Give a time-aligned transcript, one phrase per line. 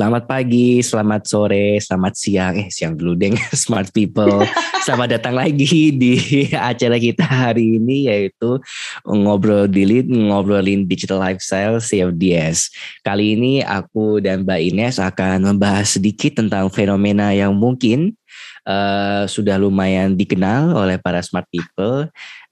[0.00, 4.40] Selamat pagi, selamat sore, selamat siang, eh siang dulu deh, smart people.
[4.80, 6.16] Selamat datang lagi di
[6.56, 8.56] acara kita hari ini yaitu
[9.04, 12.72] ngobrol dilit, ngobrolin digital lifestyle CFDS.
[13.04, 18.16] Kali ini aku dan Mbak Ines akan membahas sedikit tentang fenomena yang mungkin
[18.64, 22.08] uh, sudah lumayan dikenal oleh para smart people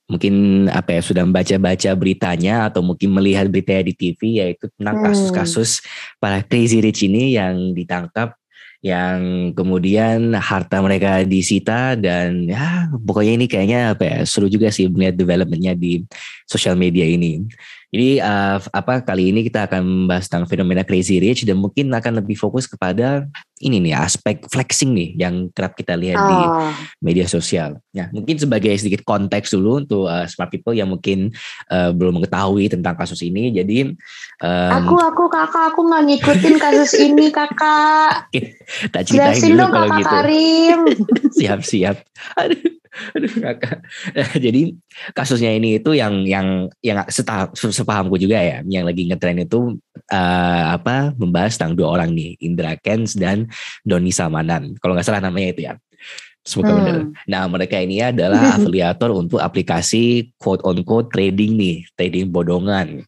[0.09, 5.05] mungkin apa ya sudah membaca-baca beritanya atau mungkin melihat beritanya di TV yaitu tentang hmm.
[5.05, 5.85] kasus-kasus
[6.17, 8.33] para crazy rich ini yang ditangkap
[8.79, 14.87] yang kemudian harta mereka disita dan ya pokoknya ini kayaknya apa ya seru juga sih
[14.87, 16.07] melihat developmentnya di
[16.47, 17.43] sosial media ini.
[17.89, 22.21] Jadi uh, apa kali ini kita akan membahas tentang fenomena crazy rich dan mungkin akan
[22.21, 23.25] lebih fokus kepada
[23.65, 26.29] ini nih aspek flexing nih yang kerap kita lihat oh.
[26.29, 26.39] di
[27.01, 27.81] media sosial.
[27.97, 31.33] Nah mungkin sebagai sedikit konteks dulu untuk uh, smart people yang mungkin
[31.73, 33.57] uh, belum mengetahui tentang kasus ini.
[33.57, 33.89] Jadi
[34.45, 38.29] um, aku aku kakak aku nggak ngikutin kasus ini kakak.
[38.93, 40.13] tak ceritain dulu kalau gitu.
[40.13, 40.79] Karim.
[41.41, 41.97] siap siap.
[42.37, 42.78] Aduh
[43.17, 43.79] aduh kakak
[44.45, 44.75] jadi
[45.15, 49.79] kasusnya ini itu yang yang yang setah, sepahamku juga ya yang lagi ngetren itu
[50.11, 53.47] uh, apa membahas tentang dua orang nih Indra Kens dan
[53.87, 55.75] Doni Samanan kalau nggak salah namanya itu ya
[56.49, 56.79] Semoga hmm.
[56.81, 56.97] benar.
[57.29, 63.05] Nah, mereka ini adalah afiliator untuk aplikasi quote on quote trading nih, trading bodongan.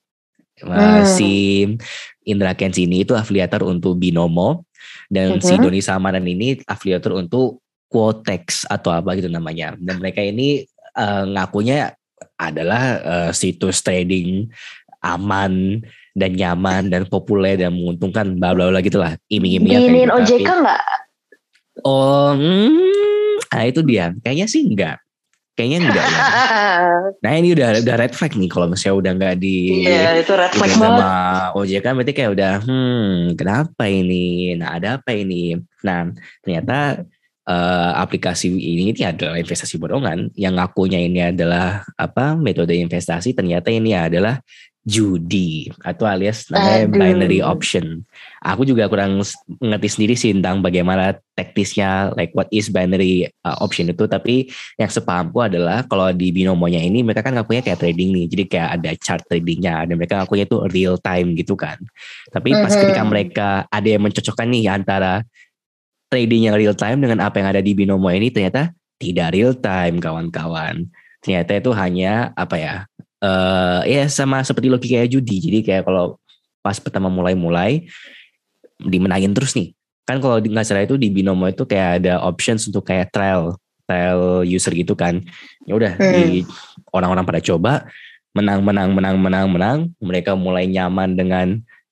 [0.61, 1.09] Hmm.
[1.09, 1.65] Si
[2.29, 4.69] Indra Kens ini itu afiliator untuk Binomo
[5.09, 5.43] dan hmm.
[5.43, 9.75] si Doni Samanan ini afiliator untuk Quotex atau apa gitu namanya.
[9.77, 10.63] Dan mereka ini
[10.95, 11.91] uh, ngakunya
[12.39, 14.49] adalah uh, situs trading
[15.03, 15.83] aman
[16.15, 20.15] dan nyaman dan populer dan menguntungkan bla bla bla gitulah iming-imingnya kayak gitu.
[20.17, 20.83] OJK nggak?
[21.81, 24.13] Oh, hmm, nah itu dia.
[24.21, 25.01] Kayaknya sih enggak.
[25.57, 26.21] Kayaknya enggak ya.
[27.21, 30.53] Nah ini udah udah red flag nih kalau misalnya udah enggak di Iya itu red
[30.57, 31.05] flag banget.
[31.05, 31.13] Sama
[31.57, 34.57] OJK berarti kayak udah hmm kenapa ini?
[34.57, 35.57] Nah ada apa ini?
[35.85, 37.05] Nah ternyata
[37.51, 43.75] uh, aplikasi ini ini adalah investasi borongan yang ngakunya ini adalah apa metode investasi ternyata
[43.75, 44.39] ini adalah
[44.81, 46.97] judi atau alias namanya Aduh.
[46.97, 48.01] binary option.
[48.41, 49.21] Aku juga kurang
[49.61, 54.49] ngerti sendiri sih tentang bagaimana teknisnya like what is binary uh, option itu tapi
[54.81, 58.27] yang sepahamku adalah kalau di binomonya ini mereka kan ngakunya kayak trading nih.
[58.33, 61.77] Jadi kayak ada chart tradingnya dan mereka ngakunya itu real time gitu kan.
[62.33, 63.11] Tapi pas ketika mm-hmm.
[63.13, 65.29] mereka ada yang mencocokkan nih antara
[66.11, 70.03] trading yang real time dengan apa yang ada di binomo ini ternyata tidak real time
[70.03, 70.91] kawan-kawan.
[71.23, 72.75] Ternyata itu hanya apa ya?
[73.21, 75.39] Uh, ya sama seperti logika judi.
[75.41, 76.19] Jadi kayak kalau
[76.61, 77.89] pas pertama mulai-mulai
[78.77, 79.73] dimenangin terus nih.
[80.05, 83.57] Kan kalau nggak salah itu di binomo itu kayak ada options untuk kayak trial
[83.87, 85.23] trial user gitu kan.
[85.65, 86.13] Ya udah hmm.
[86.13, 86.43] di
[86.91, 87.87] orang-orang pada coba
[88.35, 91.47] menang menang menang menang menang mereka mulai nyaman dengan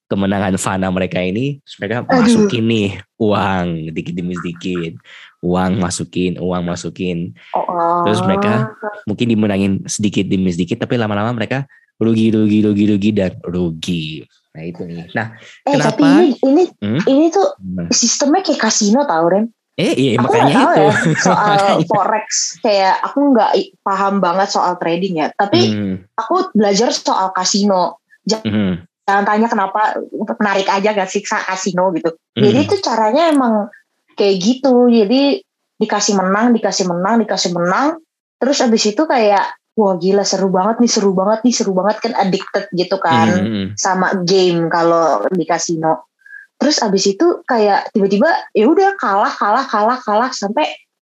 [0.08, 2.24] kemenangan fana mereka ini mereka Aduh.
[2.24, 4.96] masukin nih uang dikit demi sedikit.
[5.44, 7.36] Uang masukin uang masukin.
[7.54, 8.02] Oh.
[8.08, 8.74] terus mereka
[9.06, 11.68] mungkin dimenangin sedikit demi sedikit tapi lama-lama mereka
[12.00, 14.24] rugi rugi rugi rugi dan rugi.
[14.56, 15.06] Nah itu nih.
[15.12, 15.36] Nah
[15.68, 15.88] eh, kenapa?
[15.92, 17.00] tapi ini ini, hmm?
[17.06, 17.46] ini tuh
[17.92, 19.46] sistemnya kayak kasino tau Ren?
[19.78, 20.82] Eh iya aku makanya itu.
[20.82, 20.92] ya,
[21.30, 22.58] soal forex.
[22.64, 23.50] Kayak aku nggak
[23.86, 25.30] paham banget soal trading ya.
[25.36, 25.96] Tapi hmm.
[26.18, 28.02] aku belajar soal kasino.
[28.28, 28.28] Hmm.
[28.28, 32.42] jangan tanya kenapa menarik aja gak siksa kasino gitu hmm.
[32.44, 33.72] jadi itu caranya emang
[34.14, 35.40] kayak gitu jadi
[35.78, 38.02] dikasih menang dikasih menang dikasih menang
[38.36, 42.12] terus abis itu kayak wah gila seru banget nih seru banget nih seru banget kan
[42.18, 43.40] addicted gitu kan hmm.
[43.40, 43.68] hmm, hmm.
[43.78, 46.10] sama game kalau di kasino
[46.58, 50.66] terus abis itu kayak tiba-tiba ya udah kalah kalah kalah kalah sampai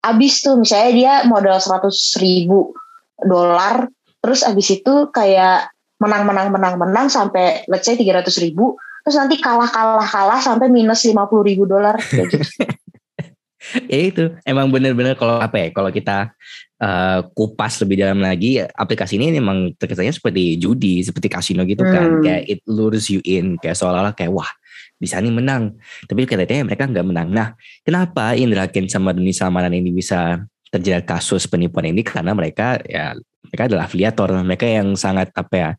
[0.05, 2.77] abis tuh misalnya dia modal seratus ribu
[3.17, 3.89] dolar
[4.21, 8.73] terus abis itu kayak menang menang menang menang sampai let's say tiga ratus ribu
[9.05, 12.41] terus nanti kalah kalah kalah sampai minus lima puluh ribu dolar gitu.
[13.93, 16.33] ya itu emang bener-bener kalau apa ya kalau kita
[16.81, 22.17] uh, kupas lebih dalam lagi aplikasi ini memang terkesannya seperti judi seperti kasino gitu kan
[22.17, 22.23] hmm.
[22.25, 24.49] kayak it lures you in kayak seolah-olah kayak wah
[24.97, 25.77] bisa nih menang
[26.09, 27.47] tapi kelihatannya mereka nggak menang nah
[27.85, 30.41] kenapa Indra Ken sama Doni Salmanan ini bisa
[30.73, 33.13] terjerat kasus penipuan ini karena mereka ya
[33.51, 35.69] mereka adalah afiliator mereka yang sangat apa ya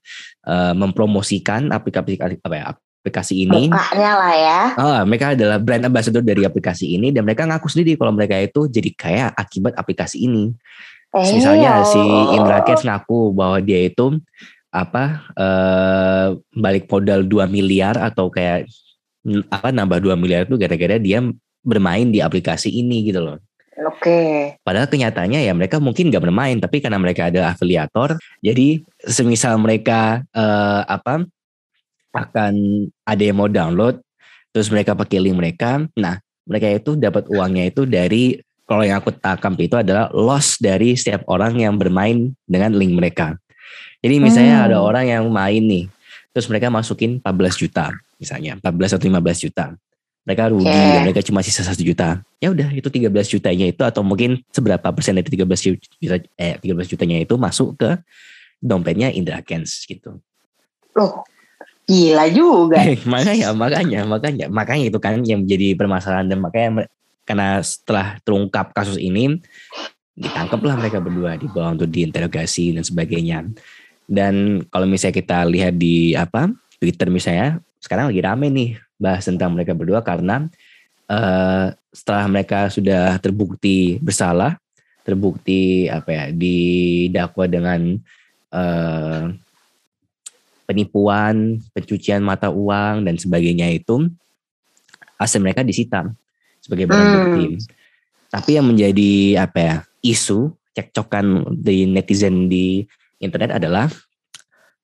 [0.44, 2.64] uh, mempromosikan aplikasi apa ya
[3.02, 3.66] aplikasi ini.
[3.66, 4.60] Bukanya lah ya.
[4.78, 8.70] Uh, mereka adalah brand ambassador dari aplikasi ini dan mereka ngaku sendiri kalau mereka itu
[8.70, 10.54] jadi kaya akibat aplikasi ini.
[11.12, 12.00] Eh, misalnya si
[12.36, 14.16] Indra Kens ngaku bahwa dia itu
[14.72, 18.64] apa uh, balik modal 2 miliar atau kayak
[19.52, 21.20] apa nambah 2 miliar itu gara-gara dia
[21.60, 23.36] bermain di aplikasi ini gitu loh
[23.72, 24.04] Oke.
[24.04, 24.36] Okay.
[24.60, 30.20] Padahal kenyataannya ya mereka mungkin nggak bermain, tapi karena mereka ada afiliator, jadi semisal mereka
[30.36, 31.24] uh, apa
[32.12, 32.54] akan
[33.08, 33.98] ada yang mau download
[34.52, 38.36] terus mereka pakai link mereka nah mereka itu dapat uangnya itu dari
[38.68, 43.40] kalau yang aku tangkap itu adalah loss dari setiap orang yang bermain dengan link mereka
[44.04, 44.66] jadi misalnya hmm.
[44.70, 45.84] ada orang yang main nih
[46.36, 49.66] terus mereka masukin 14 juta misalnya 14 atau 15 juta
[50.22, 50.92] mereka rugi okay.
[50.94, 52.22] dan mereka cuma sisa satu juta.
[52.38, 56.92] Ya udah itu 13 jutanya itu atau mungkin seberapa persen dari 13 juta eh 13
[56.92, 57.90] jutanya itu masuk ke
[58.62, 60.22] dompetnya Indra Kens gitu.
[60.94, 61.26] Loh
[61.86, 62.78] gila juga.
[63.12, 66.86] Makanya makanya makanya makanya itu kan yang menjadi permasalahan dan makanya
[67.26, 69.38] karena setelah terungkap kasus ini
[70.12, 73.50] ditangkaplah mereka berdua dibawa untuk diinterogasi dan sebagainya.
[74.06, 78.70] Dan kalau misalnya kita lihat di apa Twitter misalnya sekarang lagi rame nih
[79.02, 80.46] bahas tentang mereka berdua karena
[81.10, 84.56] uh, setelah mereka sudah terbukti bersalah,
[85.02, 87.80] terbukti apa ya didakwa dengan
[88.54, 89.34] uh,
[90.64, 94.06] penipuan, pencucian mata uang dan sebagainya itu
[95.18, 96.06] aset mereka disita
[96.62, 97.18] sebagai barang hmm.
[97.18, 97.46] bukti.
[98.32, 102.80] Tapi yang menjadi apa ya isu cekcokan di netizen di
[103.20, 103.92] internet adalah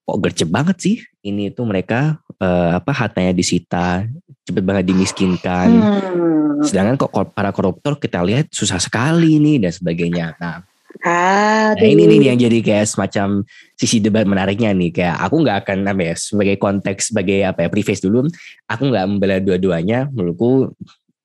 [0.09, 4.09] kok gercep banget sih ini tuh mereka uh, apa hartanya disita
[4.41, 6.65] cepet banget dimiskinkan hmm.
[6.65, 10.65] sedangkan kok para koruptor kita lihat susah sekali nih dan sebagainya nah
[11.79, 13.47] Nah ini nih yang jadi kayak semacam
[13.79, 17.69] sisi debat menariknya nih kayak aku nggak akan apa ya sebagai konteks sebagai apa ya
[17.71, 18.27] preface dulu
[18.67, 20.75] aku nggak membela dua-duanya menurutku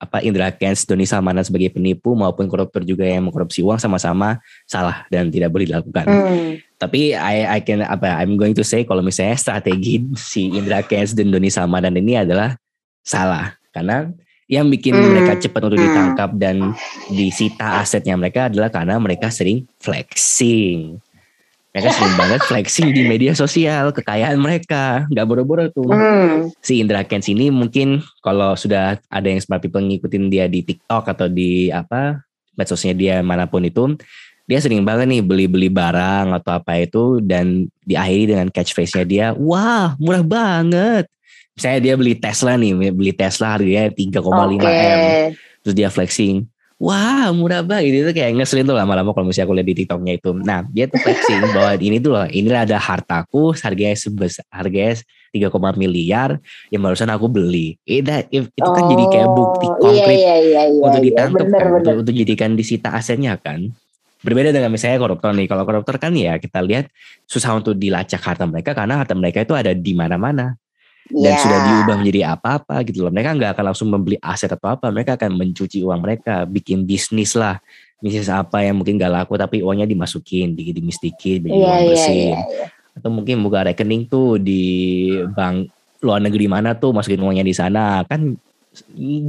[0.04, 4.36] apa Indra Kents, Doni Salmanan sebagai penipu maupun koruptor juga yang mengkorupsi uang sama-sama
[4.68, 6.04] salah dan tidak boleh dilakukan.
[6.04, 6.60] Hmm.
[6.84, 11.16] Tapi I, I can apa I'm going to say kalau misalnya strategi si Indra Kents
[11.16, 12.60] dan Doni Salmanan ini adalah
[13.00, 14.12] salah karena
[14.44, 15.08] yang bikin hmm.
[15.16, 15.86] mereka cepat untuk hmm.
[15.88, 16.56] ditangkap dan
[17.08, 21.00] disita asetnya mereka adalah karena mereka sering flexing
[21.72, 26.52] mereka sering banget flexing di media sosial kekayaan mereka nggak boro-boro tuh hmm.
[26.60, 31.08] si Indra Kents ini mungkin kalau sudah ada yang smart people ngikutin dia di TikTok
[31.08, 32.20] atau di apa
[32.54, 33.96] medsosnya dia mana pun itu
[34.44, 39.96] dia sering banget nih beli-beli barang atau apa itu dan diakhiri dengan catchphrase-nya dia wah
[39.96, 41.08] murah banget
[41.56, 44.24] misalnya dia beli Tesla nih beli Tesla harganya 3,5
[44.60, 44.84] okay.
[44.84, 45.00] m
[45.64, 46.44] terus dia flexing
[46.84, 50.30] wah murah banget itu kayak ngeselin tuh lama-lama kalau misalnya aku lihat di TikToknya itu.
[50.36, 55.00] Nah dia tuh flexing bahwa ini tuh loh, inilah ada hartaku harganya sebesar harganya
[55.34, 55.50] 3,
[55.80, 56.38] miliar
[56.70, 57.74] yang barusan aku beli.
[57.82, 61.46] Itu, itu oh, kan jadi kayak bukti oh, komplit iya, iya, iya, untuk iya, ditangkap
[61.46, 61.78] kan, bener.
[61.82, 63.74] Untuk, untuk jadikan disita asetnya kan.
[64.24, 65.44] Berbeda dengan misalnya koruptor nih.
[65.44, 66.88] Kalau koruptor kan ya kita lihat
[67.28, 70.56] susah untuk dilacak harta mereka karena harta mereka itu ada di mana-mana
[71.12, 71.40] dan yeah.
[71.40, 73.12] sudah diubah menjadi apa-apa gitu loh.
[73.12, 77.36] Mereka nggak akan langsung membeli aset atau apa, mereka akan mencuci uang mereka, bikin bisnis
[77.36, 77.60] lah,
[78.00, 81.88] bisnis apa yang mungkin gak laku tapi uangnya dimasukin, dikit demi sedikit, yeah, uang iya,
[81.92, 82.12] bersih.
[82.16, 82.68] Yeah, yeah, yeah.
[82.96, 84.62] Atau mungkin buka rekening tuh di
[85.36, 85.68] bank
[86.00, 88.32] luar negeri mana tuh masukin uangnya di sana, kan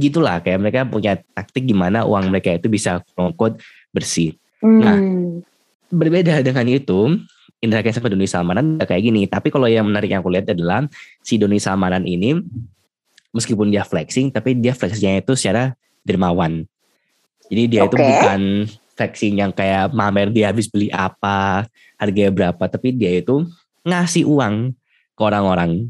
[0.00, 3.60] gitulah kayak mereka punya taktik gimana uang mereka itu bisa quote
[3.92, 4.32] bersih.
[4.66, 5.46] Nah, hmm.
[5.94, 7.14] berbeda dengan itu,
[7.62, 9.24] Indra Kents sama Doni Salmanan kayak gini.
[9.30, 10.84] Tapi kalau yang menarik yang aku lihat adalah
[11.22, 12.36] si Doni Salmanan ini
[13.32, 15.72] meskipun dia flexing, tapi dia flexingnya itu secara
[16.04, 16.64] dermawan.
[17.46, 17.88] Jadi dia okay.
[17.88, 18.40] itu bukan
[18.96, 21.68] flexing yang kayak mamer dia habis beli apa,
[22.00, 23.44] harganya berapa, tapi dia itu
[23.86, 24.74] ngasih uang
[25.14, 25.88] ke orang-orang,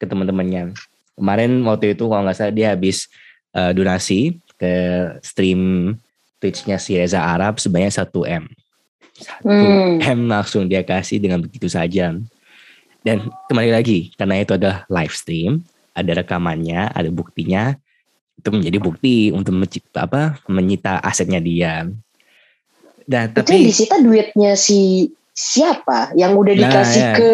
[0.00, 0.74] ke teman-temannya.
[1.14, 3.06] Kemarin waktu itu kalau nggak salah dia habis
[3.52, 4.72] uh, donasi ke
[5.22, 5.94] stream
[6.38, 8.08] Twitch-nya si Reza Arab sebanyak 1
[8.42, 8.44] M
[9.18, 9.98] satu hmm.
[9.98, 12.14] M langsung dia kasih dengan begitu saja.
[13.02, 13.16] Dan
[13.50, 17.74] kembali lagi karena itu adalah live stream, ada rekamannya, ada buktinya,
[18.38, 21.86] itu menjadi bukti untuk mencipta apa menyita asetnya dia.
[23.08, 27.14] Dan itu tapi disita duitnya si siapa yang udah nah, dikasih ya.
[27.14, 27.28] ke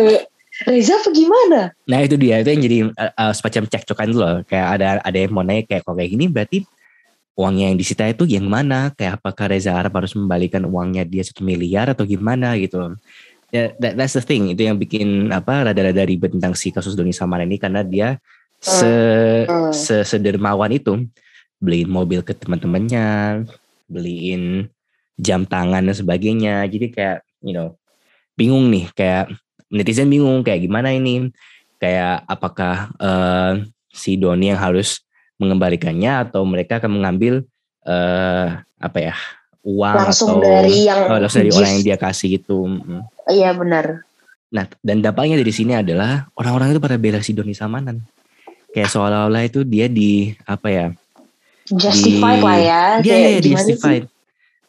[0.70, 1.61] Reza apa gimana?
[1.90, 4.37] Nah itu dia itu yang jadi uh, semacam cekcokan dulu loh.
[4.46, 6.58] Kayak ada ada yang mau naik kayak kok kayak gini berarti
[7.35, 8.95] uangnya yang disita itu yang mana?
[8.95, 12.95] Kayak apakah Reza Arab harus membalikan uangnya dia satu miliar atau gimana gitu?
[13.55, 14.50] Ya, that, that's the thing.
[14.50, 18.19] Itu yang bikin apa rada-rada ribet tentang si kasus Doni Samara ini karena dia
[18.59, 18.87] se,
[19.47, 20.05] uh, uh.
[20.07, 21.07] sedermawan itu
[21.62, 23.43] beliin mobil ke teman-temannya,
[23.87, 24.67] beliin
[25.19, 26.67] jam tangan dan sebagainya.
[26.67, 27.79] Jadi kayak you know
[28.35, 29.31] bingung nih kayak
[29.71, 31.31] netizen bingung kayak gimana ini
[31.79, 33.62] kayak apakah uh,
[33.95, 35.03] si Doni yang harus
[35.38, 37.43] mengembalikannya atau mereka akan mengambil
[37.87, 39.14] uh, apa ya
[39.64, 42.69] uang langsung atau dari yang oh, langsung dari orang yang dia kasih gitu.
[43.26, 44.05] Iya benar.
[44.53, 48.05] Nah dan dampaknya dari sini adalah orang-orang itu pada bela si Doni Samanan.
[48.75, 50.87] Kayak seolah-olah itu dia di apa ya?
[51.64, 52.83] Justified di, lah ya.
[53.00, 54.05] Dia ya, justified.
[54.05, 54.12] Sih?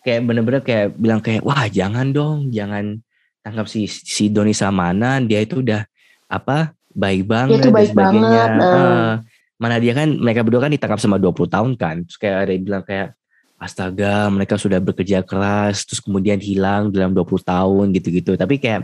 [0.05, 3.01] Kayak bener-bener kayak bilang kayak wah jangan dong, jangan
[3.41, 5.25] tangkap si si Doni Samanan.
[5.27, 5.83] Dia itu udah
[6.29, 8.43] apa baik banget dia itu baik dan sebagainya.
[8.47, 8.61] Banget.
[8.63, 9.13] Uh,
[9.55, 11.95] mana dia kan mereka berdua kan ditangkap sama 20 tahun kan.
[12.03, 13.15] Terus kayak ada yang bilang kayak
[13.55, 18.35] astaga mereka sudah bekerja keras terus kemudian hilang dalam 20 tahun gitu-gitu.
[18.35, 18.83] Tapi kayak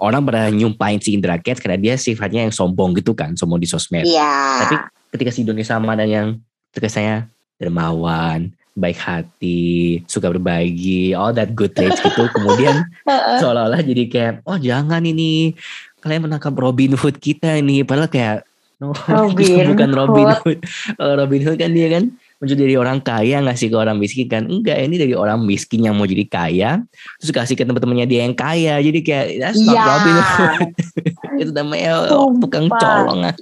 [0.00, 3.68] orang pada nyumpain si Indra Kents karena dia sifatnya yang sombong gitu kan sombong di
[3.68, 4.08] sosmed.
[4.08, 4.64] Yeah.
[4.64, 4.74] tapi
[5.12, 6.28] ketika si Doni sama dan yang
[6.72, 7.28] terkesannya
[7.60, 12.26] dermawan baik hati, suka berbagi, all that good traits gitu.
[12.34, 12.82] Kemudian
[13.40, 15.54] seolah-olah jadi kayak, oh jangan ini.
[16.02, 18.44] Kalian menangkap Robin Hood kita ini, padahal kayak
[18.92, 20.58] Robin bukan Robin Hood.
[21.00, 22.12] Oh, Robin Hood kan dia kan
[22.42, 25.96] muncul dari orang kaya ngasih ke orang miskin kan enggak ini dari orang miskin yang
[25.96, 26.70] mau jadi kaya
[27.16, 29.86] terus kasih ke teman-temannya dia yang kaya jadi kayak that's not yeah.
[29.88, 30.68] Robin Hood
[31.40, 33.36] itu namanya oh, tukang colong ah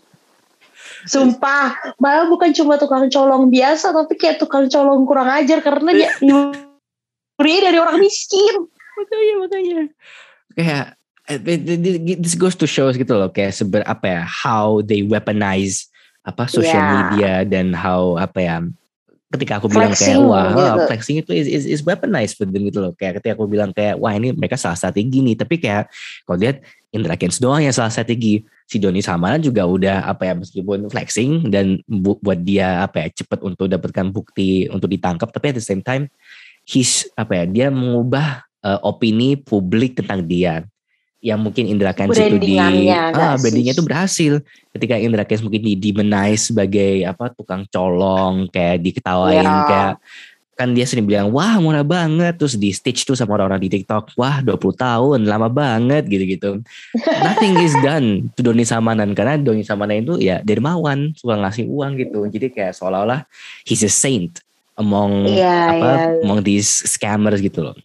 [1.02, 6.10] Sumpah, malah bukan cuma tukang colong biasa, tapi kayak tukang colong kurang ajar karena dia
[6.26, 8.70] nyuri dari orang miskin.
[8.94, 9.80] Makanya, makanya.
[10.54, 10.86] Kayak
[12.18, 15.88] this goes to show gitu loh, kayak seber apa ya, how they weaponize
[16.22, 16.92] apa social yeah.
[16.94, 18.56] media dan how apa ya
[19.32, 20.80] ketika aku bilang flexing, kayak wah gitu.
[20.92, 23.96] flexing itu is, is, is weaponized for them gitu loh kayak ketika aku bilang kayak
[23.96, 25.88] wah ini mereka salah strategi nih tapi kayak
[26.28, 26.60] kalau lihat
[26.92, 31.48] Indra Kents doang yang salah strategi si Doni Samaran juga udah apa ya meskipun flexing
[31.48, 35.64] dan bu, buat dia apa ya cepat untuk dapatkan bukti untuk ditangkap tapi at the
[35.64, 36.12] same time
[36.68, 40.68] his apa ya dia mengubah uh, opini publik tentang dia
[41.22, 44.42] yang mungkin Indra Kents itu di ah brandingnya itu berhasil.
[44.74, 49.64] Ketika Indra Kents mungkin di demonize sebagai apa tukang colong kayak diketawain yeah.
[49.64, 49.94] kayak
[50.52, 52.34] kan dia sering bilang wah murah banget.
[52.42, 56.58] Terus di stitch tuh sama orang-orang di TikTok wah 20 tahun lama banget gitu-gitu.
[57.26, 62.02] Nothing is done to Doni Samanan karena Doni Samanan itu ya dermawan suka ngasih uang
[62.02, 62.26] gitu.
[62.26, 63.22] Jadi kayak seolah-olah
[63.62, 64.42] he's a saint
[64.74, 66.24] among yeah, apa yeah.
[66.26, 67.78] among these scammers gitu loh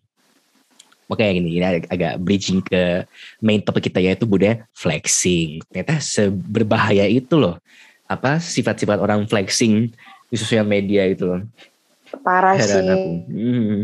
[1.07, 3.07] Makanya gini, ini agak bridging ke
[3.39, 5.63] main topik kita yaitu budaya flexing.
[5.71, 7.59] Ternyata seberbahaya itu loh.
[8.07, 9.91] Apa sifat-sifat orang flexing
[10.27, 11.41] di sosial media itu loh
[12.15, 13.11] parah Heran sih aku.
[13.27, 13.79] Hmm.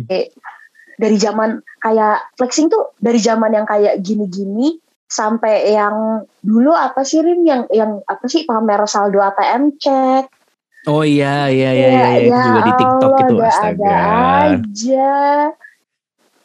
[0.93, 1.49] dari zaman
[1.81, 4.77] kayak flexing tuh dari zaman yang kayak gini-gini
[5.09, 10.25] sampai yang dulu apa sih Rim yang yang apa sih pamer saldo ATM cek
[10.83, 13.87] Oh iya iya iya ya, ya, ya juga di TikTok Allah, itu astaga.
[13.87, 14.03] Ada
[14.59, 15.15] aja.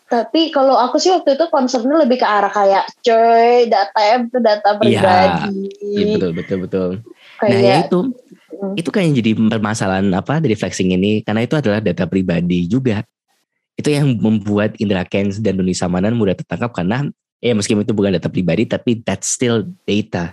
[0.08, 4.68] Tapi kalau aku sih waktu itu concernnya lebih ke arah kayak coy data itu data
[4.72, 5.56] iya, pribadi.
[5.84, 6.88] Iya, betul betul betul.
[7.36, 8.00] Kayak, nah ya itu.
[8.74, 13.04] Itu kan yang jadi permasalahan apa dari flexing ini karena itu adalah data pribadi juga.
[13.76, 17.04] Itu yang membuat Indra Kens dan Doni Samanan mudah tertangkap karena
[17.44, 20.32] ya meskipun itu bukan data pribadi tapi that's still data.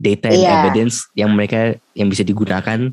[0.00, 0.64] Data and yeah.
[0.64, 2.90] evidence yang mereka yang bisa digunakan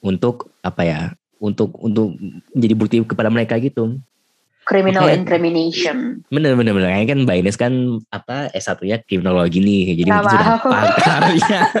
[0.00, 1.00] untuk apa ya?
[1.38, 2.16] Untuk untuk
[2.56, 4.00] menjadi bukti kepada mereka gitu
[4.68, 5.16] criminal okay.
[5.16, 6.20] incrimination.
[6.28, 6.92] Bener bener bener.
[6.92, 7.72] Kayaknya kan Mbak Ines kan
[8.12, 10.04] apa S1-nya kriminologi nih.
[10.04, 11.62] Jadi nah, sudah pakar ya.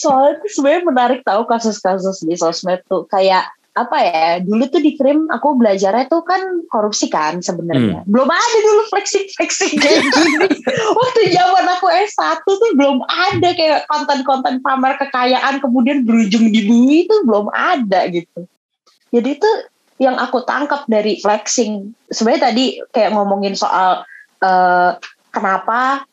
[0.00, 4.98] soalnya tuh sebenarnya menarik tahu kasus-kasus di sosmed tuh kayak apa ya dulu tuh di
[4.98, 8.10] krim aku belajarnya tuh kan korupsi kan sebenarnya hmm.
[8.10, 10.50] belum ada dulu flexing flexing kayak gini
[10.98, 17.06] waktu zaman aku S1 tuh belum ada kayak konten-konten pamer kekayaan kemudian berujung di bumi
[17.06, 18.42] itu belum ada gitu
[19.14, 19.50] jadi itu
[20.00, 24.00] yang aku tangkap dari flexing sebenarnya tadi kayak ngomongin soal
[24.40, 24.90] uh,
[25.28, 26.08] kenapa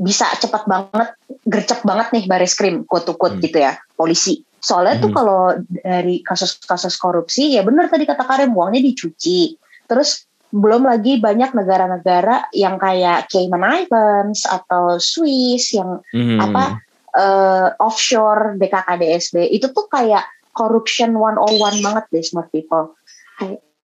[0.00, 1.14] bisa cepat banget
[1.46, 3.38] gercep banget nih baris krim quote hmm.
[3.44, 5.04] gitu ya polisi soalnya hmm.
[5.04, 9.54] tuh kalau dari kasus-kasus korupsi ya benar tadi kata Karim uangnya dicuci
[9.86, 16.40] terus belum lagi banyak negara-negara yang kayak Cayman Islands atau Swiss yang hmm.
[16.40, 16.80] apa
[17.12, 20.24] uh, offshore BKKDSB itu tuh kayak
[20.56, 22.96] corruption 101 banget deh smart people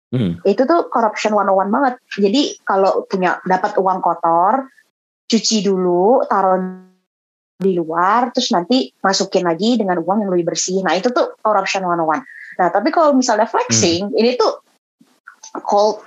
[0.08, 0.40] Hmm.
[0.40, 1.94] Itu tuh corruption 101 banget.
[2.16, 4.72] Jadi kalau punya dapat uang kotor,
[5.28, 6.88] cuci dulu, taruh
[7.58, 10.80] di luar, terus nanti masukin lagi dengan uang yang lebih bersih.
[10.80, 12.22] Nah itu tuh corruption one one.
[12.56, 14.16] Nah tapi kalau misalnya flexing, hmm.
[14.16, 14.64] ini tuh
[15.68, 16.00] cold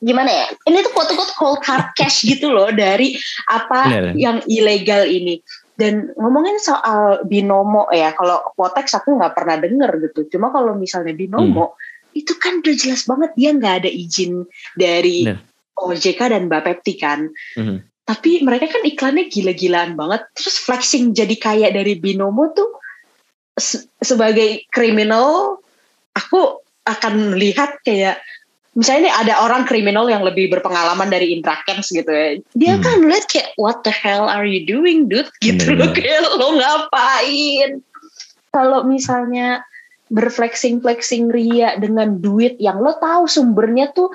[0.00, 0.46] gimana ya?
[0.66, 3.20] Ini tuh quote-unquote cold hard cash gitu loh dari
[3.52, 4.12] apa Bener.
[4.16, 5.44] yang ilegal ini.
[5.72, 10.28] Dan ngomongin soal binomo ya, kalau Quotex aku nggak pernah denger gitu.
[10.36, 12.18] Cuma kalau misalnya binomo, hmm.
[12.20, 14.44] itu kan udah jelas banget dia nggak ada izin
[14.76, 15.40] dari Bener.
[15.80, 17.32] OJK dan Bapepti kan.
[17.56, 22.82] Hmm tapi mereka kan iklannya gila-gilaan banget terus flexing jadi kaya dari binomo tuh
[23.54, 25.62] se sebagai kriminal
[26.12, 28.18] aku akan melihat kayak
[28.72, 32.82] misalnya nih ada orang kriminal yang lebih berpengalaman dari Indra Kens gitu ya dia hmm.
[32.84, 35.78] kan lihat kayak what the hell are you doing dude gitu hmm.
[35.80, 37.84] loh kayak lo ngapain
[38.52, 39.64] kalau misalnya
[40.12, 44.12] berflexing flexing ria dengan duit yang lo tahu sumbernya tuh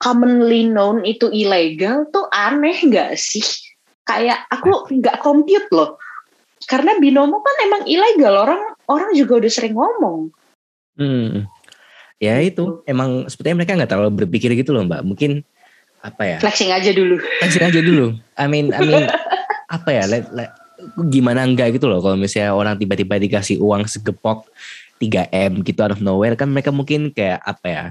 [0.00, 3.44] commonly known itu ilegal tuh aneh gak sih?
[4.08, 6.00] Kayak aku nggak compute loh.
[6.68, 10.30] karena binomo kan emang ilegal orang orang juga udah sering ngomong
[11.00, 11.48] hmm.
[12.20, 12.84] Ya itu.
[12.84, 15.02] Emang sepertinya mereka nggak terlalu berpikir gitu loh mbak.
[15.02, 15.42] Mungkin
[16.04, 16.38] apa ya?
[16.38, 17.16] Flexing aja dulu.
[17.40, 18.14] Flexing aja dulu.
[18.36, 19.04] I mean I mean
[19.80, 20.52] apa ya let, let,
[21.08, 24.50] gimana enggak gitu loh kalau misalnya orang tiba-tiba dikasih uang segepok
[25.00, 27.84] 3M gitu out of nowhere kan mereka mungkin kayak apa ya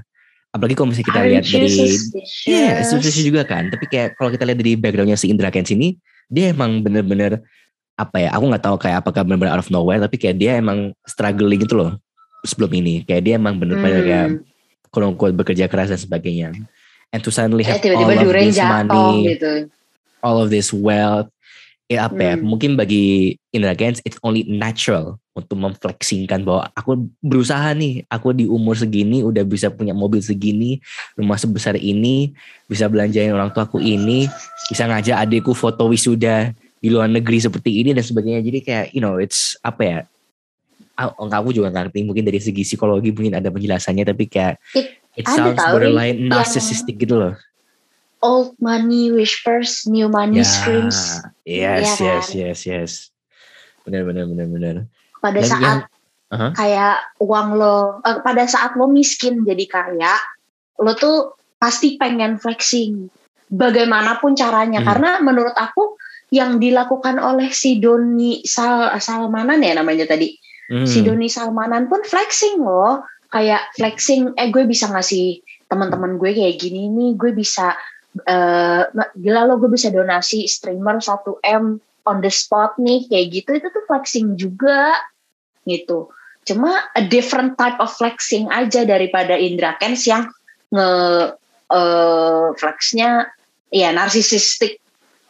[0.53, 1.69] apalagi kalau misalnya kita lihat dari
[2.50, 3.69] ya yeah, juga kan.
[3.69, 5.98] Tapi kayak kalau kita lihat dari backgroundnya si Indra Kents ini
[6.29, 7.41] dia emang bener-bener
[8.00, 10.95] apa ya aku nggak tahu kayak apakah bener-bener out of nowhere tapi kayak dia emang
[11.03, 11.91] struggling gitu loh
[12.46, 14.08] sebelum ini kayak dia emang bener-bener hmm.
[14.08, 14.27] kayak
[14.89, 16.50] kurang kuat bekerja keras dan sebagainya
[17.13, 19.53] and to suddenly have tiba -tiba all of this money gitu.
[20.22, 21.29] all of this wealth
[21.89, 22.46] ya apa ya hmm.
[22.46, 28.46] mungkin bagi Indra Kents it's only natural untuk memflexingkan bahwa aku berusaha nih aku di
[28.46, 30.77] umur segini udah bisa punya mobil segini
[31.17, 32.29] rumah sebesar ini
[32.69, 34.29] bisa belanjain orang tua aku ini
[34.69, 39.01] bisa ngajak adikku foto wisuda di luar negeri seperti ini dan sebagainya jadi kayak you
[39.01, 40.00] know it's apa ya
[41.08, 45.56] aku juga ngerti mungkin dari segi psikologi mungkin ada penjelasannya tapi kayak it, it sounds
[45.56, 47.34] borderline narcissistic gitu loh
[48.22, 50.48] old money whispers, new money yeah.
[50.48, 51.00] screams.
[51.48, 52.39] Yes, ya yes, kan?
[52.39, 52.91] yes, yes.
[53.88, 54.75] Benar, benar, benar, benar.
[55.20, 55.79] Pada Dan saat yang,
[56.32, 56.51] uh-huh.
[56.56, 60.13] kayak uang lo, uh, pada saat lo miskin jadi kaya,
[60.79, 63.08] lo tuh pasti pengen flexing.
[63.50, 64.88] Bagaimanapun caranya, hmm.
[64.88, 65.98] karena menurut aku
[66.29, 70.38] yang dilakukan oleh si Doni Sal Salmanan ya namanya tadi,
[70.69, 70.88] hmm.
[70.88, 74.38] si Doni Salmanan pun flexing loh, kayak flexing.
[74.38, 77.73] Eh gue bisa ngasih teman-teman gue kayak gini nih, gue bisa
[78.25, 78.83] uh,
[79.13, 81.77] gila lo gue bisa donasi streamer 1M
[82.09, 84.97] on the spot nih kayak gitu itu tuh flexing juga
[85.69, 86.09] gitu
[86.47, 90.25] cuma a different type of flexing aja daripada Indra Kens yang
[90.73, 90.89] nge
[91.69, 93.29] uh, flexnya
[93.70, 94.81] ya narsisistik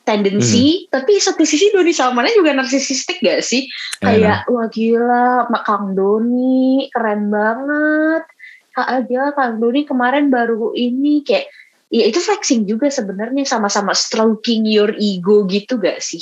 [0.09, 0.89] tendensi hmm.
[0.89, 3.69] tapi satu sisi Doni Salmannya juga narsisistik gak sih
[4.01, 8.25] kayak wah gila Kang Doni keren banget
[8.73, 11.45] Kak gila Kang Doni kemarin baru ini kayak
[11.93, 16.21] ya itu flexing juga sebenarnya sama-sama stroking your ego gitu gak sih?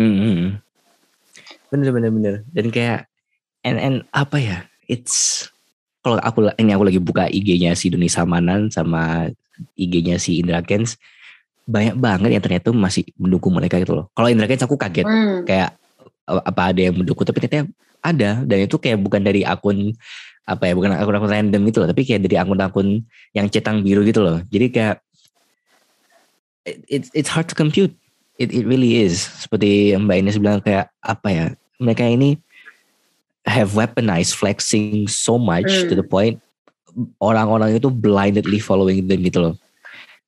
[0.00, 0.48] Hmm, hmm.
[1.68, 3.00] bener bener bener dan kayak
[3.68, 5.46] and and apa ya it's
[6.00, 9.28] kalau aku ini aku lagi buka IG-nya si Doni Salmanan sama
[9.76, 10.96] IG-nya si Indra Kens
[11.70, 14.06] banyak banget yang ternyata masih mendukung mereka gitu loh.
[14.10, 15.46] Kalau Indra Kens aku kaget hmm.
[15.46, 15.78] kayak
[16.26, 19.94] apa ada yang mendukung tapi ternyata ada dan itu kayak bukan dari akun
[20.46, 23.02] apa ya bukan akun-akun random gitu loh tapi kayak dari akun-akun
[23.36, 24.96] yang cetang biru gitu loh jadi kayak
[26.90, 27.92] it, it's hard to compute
[28.40, 31.46] it, it really is seperti Mbak Ines bilang kayak apa ya
[31.78, 32.40] mereka ini
[33.46, 35.88] have weaponized flexing so much mm.
[35.90, 36.40] to the point
[37.22, 39.54] orang-orang itu blindly following them gitu loh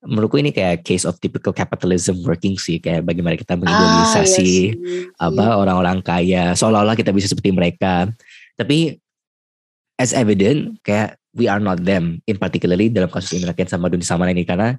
[0.03, 4.75] menurutku ini kayak case of typical capitalism working sih kayak bagaimana kita mengidealisasi
[5.17, 5.31] ah, yes.
[5.31, 8.11] apa orang-orang kaya seolah-olah kita bisa seperti mereka
[8.59, 8.99] tapi
[10.03, 14.03] as evident kayak we are not them in particularly dalam kasus Indra Kents sama Doni
[14.03, 14.75] Samana ini karena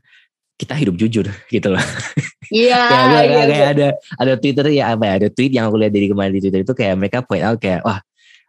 [0.54, 1.82] kita hidup jujur gitu loh.
[2.54, 2.78] Iya.
[2.78, 3.88] yeah, kayak, yeah, kayak ada
[4.22, 6.74] ada Twitter ya apa ya ada tweet yang aku lihat dari kemarin di Twitter itu
[6.78, 8.00] kayak mereka point out kayak wah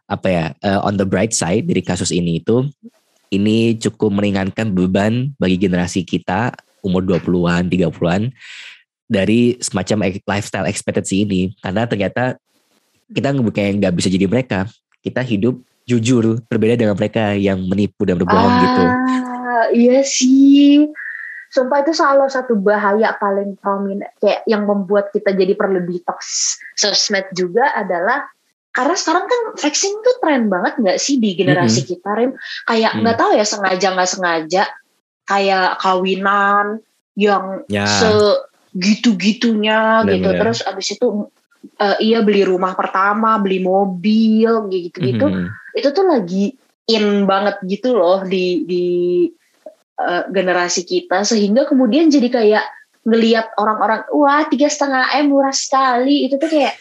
[0.04, 2.68] apa ya uh, on the bright side dari kasus ini itu
[3.36, 8.30] ini cukup meringankan beban bagi generasi kita umur 20-an, 30-an
[9.08, 12.36] dari semacam lifestyle expectancy ini karena ternyata
[13.12, 14.66] kita kayak nggak bisa jadi mereka.
[15.04, 18.84] Kita hidup jujur berbeda dengan mereka yang menipu dan berbohong ah, gitu.
[19.76, 20.88] Iya sih.
[21.54, 27.30] Sumpah itu salah satu bahaya paling prominent kayak yang membuat kita jadi perlu detox sosmed
[27.30, 28.26] juga adalah
[28.74, 31.94] karena sekarang kan flexing tuh tren banget nggak sih di generasi mm -hmm.
[31.94, 32.32] kita Rim
[32.66, 33.00] kayak mm.
[33.06, 33.22] nggak mm.
[33.22, 34.64] tahu ya sengaja nggak sengaja
[35.24, 36.66] kayak kawinan
[37.14, 37.86] yang ya.
[37.86, 41.30] segitu-gitunya gitu terus abis itu
[41.80, 45.26] uh, iya beli rumah pertama, beli mobil gitu-gitu.
[45.30, 45.78] Mm -hmm.
[45.78, 48.84] Itu tuh lagi in banget gitu loh di di
[49.96, 52.64] uh, generasi kita sehingga kemudian jadi kayak
[53.04, 56.76] ngelihat orang-orang wah tiga setengah m murah sekali itu tuh kayak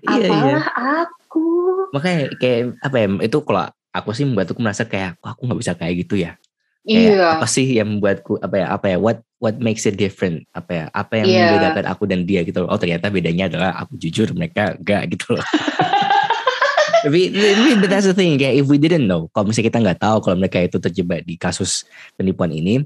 [0.00, 0.28] iya.
[0.28, 0.72] apalah iya.
[1.04, 1.44] aku
[1.92, 5.94] makanya kayak apa ya itu kalau aku sih membuatku merasa kayak aku nggak bisa kayak
[6.06, 6.40] gitu ya
[6.82, 7.38] Kayak iya.
[7.38, 10.84] apa sih yang membuatku apa ya apa ya what what makes it different apa ya
[10.90, 11.46] apa yang yeah.
[11.54, 12.74] membedakan aku dan dia gitu loh.
[12.74, 15.46] Oh ternyata bedanya adalah aku jujur mereka enggak gitu loh.
[17.06, 17.34] Tapi
[17.78, 20.36] but that's the thing kayak if we didn't know kalau misalnya kita nggak tahu kalau
[20.42, 21.86] mereka itu terjebak di kasus
[22.18, 22.82] penipuan ini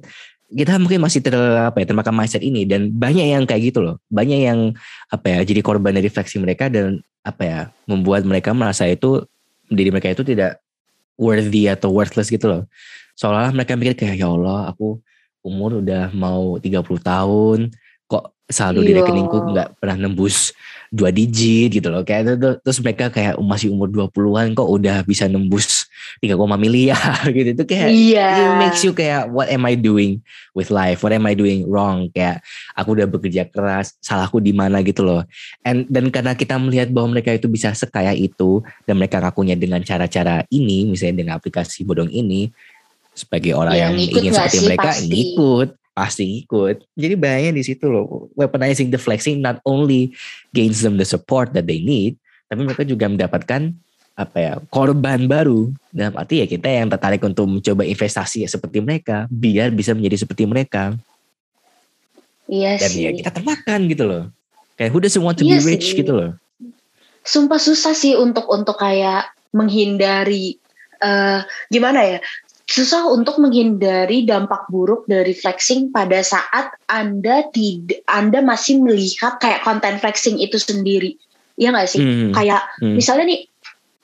[0.46, 3.98] kita mungkin masih ter apa ya termakan mindset ini dan banyak yang kayak gitu loh.
[4.06, 4.58] Banyak yang
[5.10, 9.26] apa ya jadi korban dari refleksi mereka dan apa ya membuat mereka merasa itu
[9.66, 10.62] diri mereka itu tidak
[11.18, 12.62] worthy atau worthless gitu loh.
[13.18, 15.02] Seolah mereka mikir kayak ya Allah aku
[15.42, 17.58] umur udah mau 30 tahun
[18.06, 19.02] kok saldo di iya.
[19.02, 20.54] rekeningku nggak pernah nembus
[20.94, 22.06] dua digit gitu loh.
[22.06, 25.90] Kayak itu terus mereka kayak masih umur 20-an kok udah bisa nembus
[26.22, 27.50] 3, miliar gitu.
[27.58, 28.38] Itu kayak yeah.
[28.38, 30.22] it makes you kayak what am I doing
[30.54, 31.02] with life?
[31.02, 32.06] What am I doing wrong?
[32.14, 32.46] Kayak
[32.78, 35.26] aku udah bekerja keras salahku di mana gitu loh.
[35.66, 39.82] And dan karena kita melihat bahwa mereka itu bisa sekaya itu dan mereka ngakunya dengan
[39.82, 42.54] cara-cara ini misalnya dengan aplikasi bodong ini
[43.16, 45.16] sebagai orang yang, yang ingin seperti sih, mereka pasti.
[45.32, 46.84] ikut pasti ikut.
[46.92, 48.28] Jadi bahayanya di situ loh.
[48.36, 50.12] Weaponizing the flexing not only
[50.52, 52.20] gains them the support that they need,
[52.52, 53.72] tapi mereka juga mendapatkan
[54.16, 58.80] apa ya korban baru dalam arti ya kita yang tertarik untuk mencoba investasi ya seperti
[58.80, 60.92] mereka biar bisa menjadi seperti mereka.
[62.46, 63.02] Iya Dan ya sih.
[63.08, 64.24] ya kita termakan gitu loh.
[64.76, 66.04] Kayak who doesn't want to iya be rich sih.
[66.04, 66.30] gitu loh.
[67.24, 70.60] Sumpah susah sih untuk untuk kayak menghindari
[71.00, 71.40] uh,
[71.72, 72.18] gimana ya
[72.66, 79.62] susah untuk menghindari dampak buruk dari flexing pada saat Anda tidak Anda masih melihat kayak
[79.62, 81.14] konten flexing itu sendiri.
[81.56, 82.02] Iya gak sih?
[82.02, 82.34] Hmm.
[82.34, 82.98] Kayak hmm.
[82.98, 83.40] misalnya nih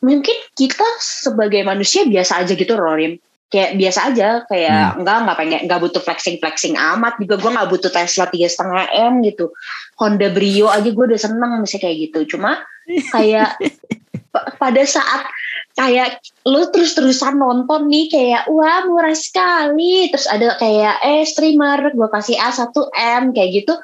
[0.02, 3.18] mungkin kita sebagai manusia biasa aja gitu Rorim.
[3.52, 4.98] Kayak biasa aja kayak hmm.
[5.04, 8.88] enggak enggak pengen enggak butuh flexing flexing amat juga gue nggak butuh Tesla tiga setengah
[8.96, 9.52] m gitu
[10.00, 12.64] Honda Brio aja gue udah seneng misalnya kayak gitu cuma
[13.12, 13.60] kayak
[14.62, 15.28] pada saat
[15.72, 20.12] kayak lu terus-terusan nonton nih kayak wah murah sekali.
[20.12, 23.74] Terus ada kayak eh streamer gue kasih A 1 M kayak gitu.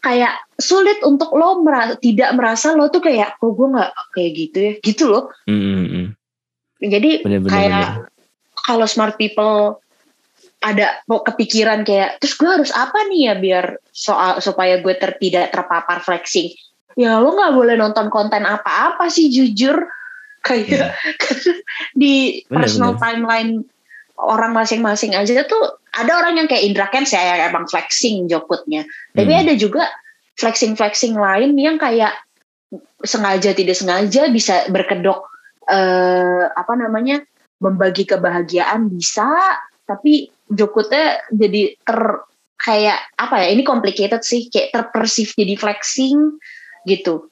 [0.00, 4.58] Kayak sulit untuk lo merasa, tidak merasa lo tuh kayak kok gue nggak kayak gitu
[4.58, 4.72] ya?
[4.80, 5.28] Gitu loh.
[5.44, 6.06] Mm-hmm.
[6.80, 7.88] jadi bener, bener, kayak
[8.64, 9.84] kalau smart people
[10.64, 15.52] ada kepikiran kayak terus gue harus apa nih ya biar soal supaya gue ter, tidak
[15.52, 16.52] terpapar flexing?
[16.96, 19.76] Ya lo nggak boleh nonton konten apa-apa sih jujur
[20.40, 21.60] kayak hmm.
[22.00, 23.02] di bener, personal bener.
[23.02, 23.52] timeline
[24.20, 28.84] orang masing-masing aja tuh ada orang yang kayak Indra Kens ya yang emang flexing jokutnya
[29.16, 29.42] tapi hmm.
[29.46, 29.82] ada juga
[30.36, 32.12] flexing-flexing lain yang kayak
[33.02, 35.24] sengaja tidak sengaja bisa berkedok
[35.68, 37.24] eh, apa namanya
[37.60, 39.28] membagi kebahagiaan bisa
[39.84, 42.00] tapi jokutnya jadi ter
[42.60, 46.36] kayak apa ya ini complicated sih kayak terpersif jadi flexing
[46.84, 47.29] gitu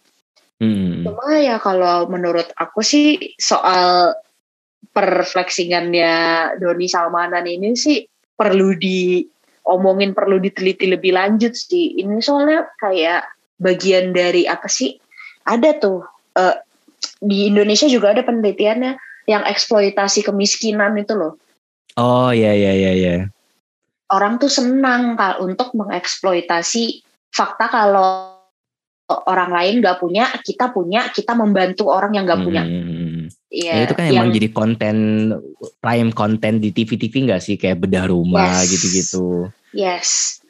[0.58, 1.06] Hmm.
[1.06, 4.18] Cuma ya kalau menurut aku sih soal
[4.90, 6.12] perflexingannya
[6.58, 8.02] Doni Salmanan ini sih
[8.34, 12.02] perlu diomongin, perlu diteliti lebih lanjut sih.
[12.02, 13.30] Ini soalnya kayak
[13.62, 14.98] bagian dari apa sih?
[15.46, 16.02] Ada tuh
[16.34, 16.56] uh,
[17.22, 18.98] di Indonesia juga ada penelitiannya
[19.30, 21.38] yang eksploitasi kemiskinan itu loh.
[21.98, 23.14] Oh iya iya iya iya.
[24.08, 28.37] Orang tuh senang kak untuk mengeksploitasi fakta kalau
[29.08, 32.62] orang lain nggak punya, kita punya, kita membantu orang yang nggak punya.
[32.64, 33.32] Hmm.
[33.48, 34.96] Ya, ya itu kan yang, emang jadi konten
[35.80, 39.48] prime konten di TV-TV nggak sih kayak bedah rumah gitu-gitu.
[39.72, 40.40] Yes.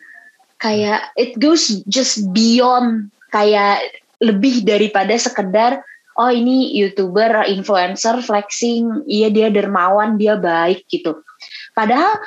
[0.58, 5.78] Kayak it goes just beyond kayak lebih daripada sekedar
[6.18, 11.22] oh ini youtuber influencer flexing iya dia dermawan dia baik gitu
[11.78, 12.18] padahal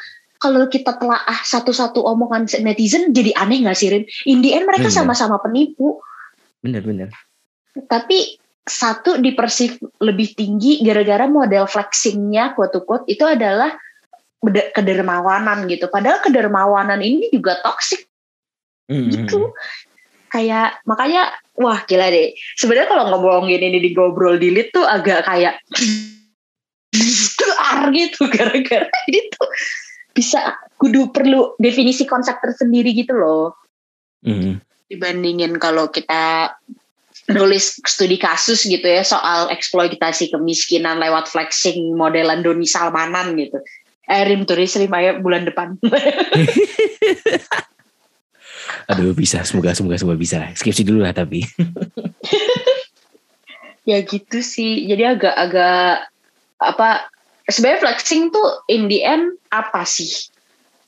[0.41, 4.04] kalau kita telah ah satu-satu omongan netizen jadi aneh nggak sih Rin?
[4.26, 6.02] In the end mereka sama-sama penipu
[6.62, 7.10] Bener-bener.
[7.89, 13.74] Tapi satu dipersif lebih tinggi gara-gara model flexingnya quote quote itu adalah
[14.74, 15.89] kedermawanan gitu.
[15.89, 18.06] Padahal kedermawanan ini juga toksik
[18.89, 19.10] mm-hmm.
[19.12, 19.54] gitu.
[20.32, 22.38] Kayak makanya wah gila deh.
[22.56, 25.60] Sebenarnya kalau ngomongin ini di ngobrol di tuh agak kayak
[27.62, 29.43] ar gitu gara-gara itu
[30.12, 33.58] bisa kudu perlu definisi konsep tersendiri gitu loh.
[34.21, 36.51] Mm dibandingin kalau kita
[37.32, 43.56] nulis studi kasus gitu ya soal eksploitasi kemiskinan lewat flexing modelan Doni Salmanan gitu.
[44.12, 45.80] Eh, Rim turis Rim ayo bulan depan.
[48.91, 51.47] Aduh bisa semoga semoga semoga bisa skripsi dulu lah tapi.
[53.89, 56.12] ya gitu sih jadi agak-agak
[56.62, 57.10] apa
[57.49, 60.30] sebenarnya flexing tuh in the end apa sih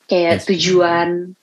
[0.05, 0.45] kayak yes.
[0.45, 1.33] tujuan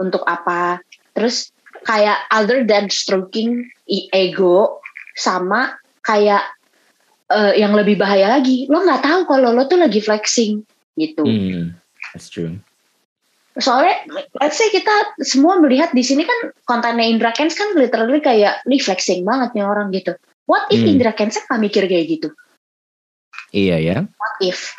[0.00, 0.80] untuk apa
[1.14, 1.54] terus
[1.86, 4.82] kayak other than stroking ego
[5.14, 6.42] sama kayak
[7.30, 8.66] uh, yang lebih bahaya lagi.
[8.66, 10.64] Lo nggak tahu kalau lo tuh lagi flexing
[10.98, 11.22] gitu.
[11.22, 11.78] Hmm,
[12.12, 12.58] that's true.
[13.54, 14.02] Soalnya
[14.42, 18.82] let's say kita semua melihat di sini kan kontennya Indra Kens kan literally kayak nih
[18.82, 20.18] flexing banget nih orang gitu.
[20.50, 20.98] What if hmm.
[20.98, 22.28] Indra Kens kan mikir kayak gitu?
[23.54, 23.96] Iya ya.
[24.02, 24.74] What if?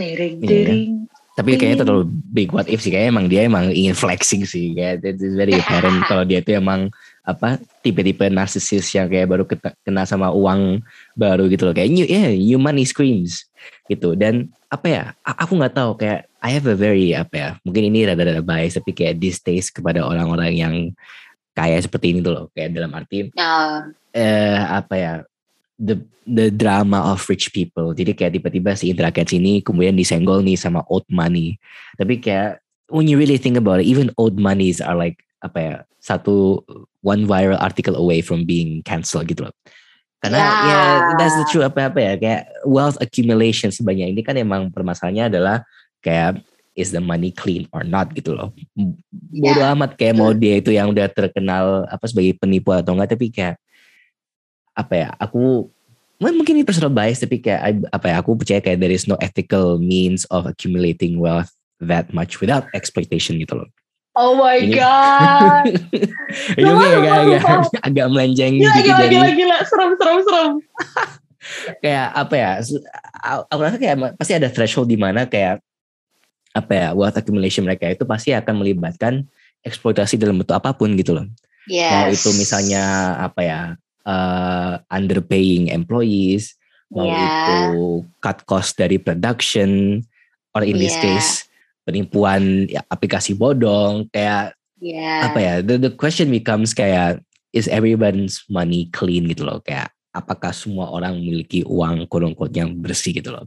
[0.00, 4.42] Tering tering tapi kayaknya terlalu big what if sih kayak emang dia emang ingin flexing
[4.42, 6.90] sih kayak it's very apparent kalau dia tuh emang
[7.22, 9.46] apa tipe-tipe narsisis yang kayak baru
[9.86, 10.82] kena sama uang
[11.14, 13.46] baru gitu loh kayak yeah, you money screams
[13.86, 17.86] gitu dan apa ya aku nggak tahu kayak I have a very apa ya mungkin
[17.86, 20.74] ini rada-rada bias tapi kayak distaste kepada orang-orang yang
[21.54, 23.86] kaya seperti ini tuh loh kayak dalam arti uh.
[24.10, 25.12] eh apa ya
[25.78, 27.94] the the drama of rich people.
[27.94, 31.56] Jadi kayak tiba-tiba si Indra Kents ini kemudian disenggol nih sama old money.
[31.96, 32.60] Tapi kayak
[32.90, 36.66] when you really think about it, even old monies are like apa ya satu
[37.00, 39.54] one viral article away from being cancelled gitu loh.
[40.18, 40.66] Karena yeah.
[40.66, 40.80] ya
[41.14, 45.62] that's the true apa apa ya kayak wealth accumulation sebanyak ini kan emang permasalahannya adalah
[46.02, 46.42] kayak
[46.74, 48.50] is the money clean or not gitu loh.
[48.74, 49.74] Bodoh yeah.
[49.78, 53.62] amat kayak mau dia itu yang udah terkenal apa sebagai penipu atau enggak tapi kayak
[54.78, 55.66] apa ya aku
[56.22, 59.78] mungkin ini personal bias tapi kayak apa ya aku percaya kayak there is no ethical
[59.82, 61.50] means of accumulating wealth
[61.82, 63.70] that much without exploitation gitu loh.
[64.18, 65.62] Oh my ini, god.
[66.58, 67.42] ini mungkin agak, agak,
[67.86, 70.52] agak melenceng gila, gila, dari gila, gila, serem, serem, serem.
[71.86, 72.50] kayak apa ya?
[73.46, 75.62] Aku rasa kayak pasti ada threshold di mana kayak
[76.50, 79.22] apa ya wealth accumulation mereka itu pasti akan melibatkan
[79.62, 81.26] eksploitasi dalam bentuk apa pun gitu loh.
[81.70, 81.94] Yes.
[81.94, 82.82] Mau itu misalnya
[83.22, 83.60] apa ya
[84.08, 86.56] uh, underpaying employees,
[86.88, 87.28] mau yeah.
[87.28, 90.00] itu cut cost dari production,
[90.56, 90.82] or in yeah.
[90.88, 91.30] this case
[91.84, 95.28] penipuan ya, aplikasi bodong, kayak yeah.
[95.28, 95.54] apa ya?
[95.60, 97.20] The, the question becomes kayak
[97.52, 103.12] is everyone's money clean gitu loh, kayak apakah semua orang memiliki uang kurung yang bersih
[103.12, 103.44] gitu loh.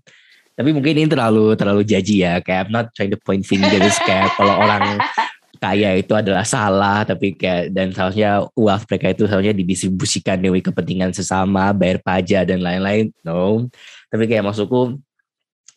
[0.51, 4.29] Tapi mungkin ini terlalu terlalu jaji ya, kayak I'm not trying to point fingers kayak
[4.37, 5.01] kalau orang
[5.61, 11.13] kaya itu adalah salah tapi kayak dan seharusnya uang mereka itu seharusnya didistribusikan demi kepentingan
[11.13, 13.13] sesama bayar pajak dan lain-lain.
[13.21, 13.69] No.
[14.09, 14.97] Tapi kayak maksudku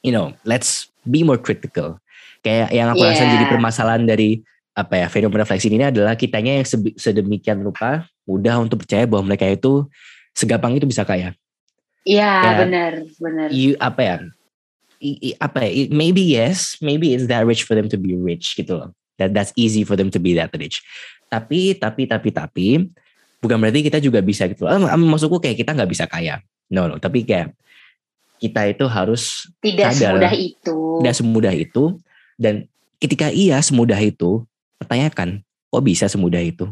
[0.01, 2.01] you know let's be more critical.
[2.41, 3.13] Kayak yang aku yeah.
[3.13, 4.41] rasa jadi permasalahan dari
[4.73, 6.67] apa ya fenomena flexing ini adalah kitanya yang
[6.97, 9.85] sedemikian rupa mudah untuk percaya bahwa mereka itu
[10.33, 11.37] segampang itu bisa kaya.
[12.09, 13.49] Iya benar benar.
[13.53, 14.17] You apa ya
[15.05, 18.81] I, apa ya maybe yes maybe it's that rich for them to be rich gitu
[18.81, 20.83] loh that that's easy for them to be that rich.
[21.29, 22.69] Tapi tapi tapi tapi
[23.43, 24.65] bukan berarti kita juga bisa gitu.
[24.65, 26.41] Ah, maksudku kayak kita nggak bisa kaya.
[26.71, 26.97] No no.
[26.97, 27.53] Tapi kayak
[28.43, 30.77] kita itu harus tidak sadar, semudah itu.
[31.01, 31.85] tidak semudah itu.
[32.35, 32.67] Dan
[32.99, 34.43] ketika iya semudah itu
[34.81, 36.69] pertanyakan kok bisa semudah itu?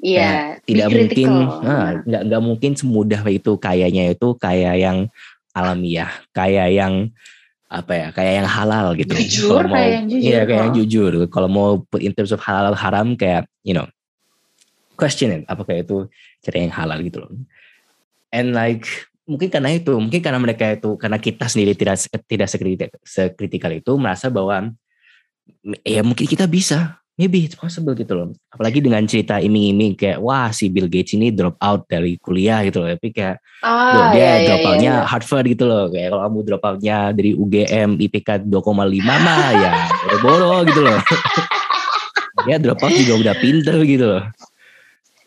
[0.00, 1.28] Iya, tidak mungkin,
[1.60, 4.98] nah, nggak nggak mungkin semudah itu kayaknya itu kayak yang
[5.52, 7.12] alamiah, kayak yang
[7.70, 9.14] apa ya kayak yang halal gitu.
[9.14, 10.26] Jujur mau, kayak yang jujur.
[10.26, 11.12] Iya kayak yang jujur.
[11.30, 13.86] Kalau mau put in terms of halal haram kayak you know
[14.98, 16.10] question it apakah itu
[16.42, 17.30] cara yang halal gitu loh.
[18.34, 18.90] And like
[19.30, 23.92] mungkin karena itu, mungkin karena mereka itu karena kita sendiri tidak tidak sekritikal, sekritikal itu
[23.94, 24.74] merasa bahwa
[25.86, 28.32] ya mungkin kita bisa maybe it's possible gitu loh.
[28.48, 32.80] Apalagi dengan cerita iming-iming kayak wah si Bill Gates ini drop out dari kuliah gitu
[32.80, 32.88] loh.
[32.96, 35.10] Tapi kayak ah, loh, dia iya, iya, drop outnya iya, iya.
[35.12, 35.84] Harvard gitu loh.
[35.92, 39.72] Kayak kalau kamu drop outnya dari UGM IPK 2,5 mah ya
[40.08, 40.98] boro-boro gitu loh.
[42.48, 44.24] dia drop out juga udah pinter gitu loh.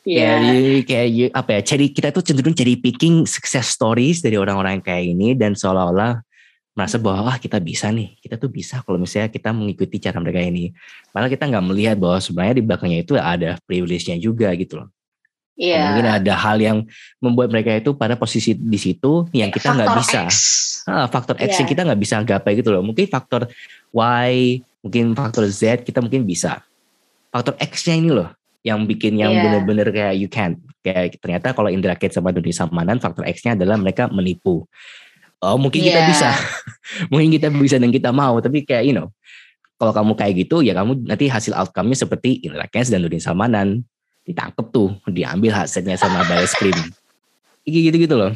[0.03, 0.41] Yeah.
[0.41, 1.61] Kayak, kayak apa ya?
[1.61, 6.25] Cari kita tuh cenderung cari picking success stories dari orang-orang kayak ini dan seolah-olah
[6.73, 10.41] merasa bahwa wah kita bisa nih, kita tuh bisa kalau misalnya kita mengikuti cara mereka
[10.41, 10.73] ini.
[11.13, 14.89] Malah kita nggak melihat bahwa sebenarnya di belakangnya itu ada privilege-nya juga gitu loh.
[15.53, 15.69] Iya.
[15.69, 15.85] Yeah.
[15.93, 16.77] Mungkin ada hal yang
[17.21, 20.25] membuat mereka itu pada posisi di situ yang kita nggak bisa.
[20.89, 21.57] Ah, faktor X yeah.
[21.61, 22.81] yang kita nggak bisa gapai gitu loh.
[22.81, 23.45] Mungkin faktor
[23.93, 26.65] Y, mungkin faktor Z kita mungkin bisa.
[27.29, 28.29] Faktor X-nya ini loh
[28.65, 29.43] yang bikin yang yeah.
[29.45, 30.57] bener-bener kayak you can't.
[30.81, 34.65] Kayak ternyata kalau Indra Kate sama Doni Samanan faktor X-nya adalah mereka menipu
[35.43, 35.91] oh mungkin yeah.
[35.91, 36.29] kita bisa.
[37.11, 38.39] Mungkin kita bisa dan kita mau.
[38.39, 39.11] Tapi kayak you know
[39.75, 43.83] kalau kamu kayak gitu ya kamu nanti hasil outcome-nya seperti Indra Kens dan Nurdin Salmanan.
[44.23, 46.75] Ditangkep tuh diambil hasilnya sama Baris Krim.
[47.63, 48.35] Gitu gitu loh.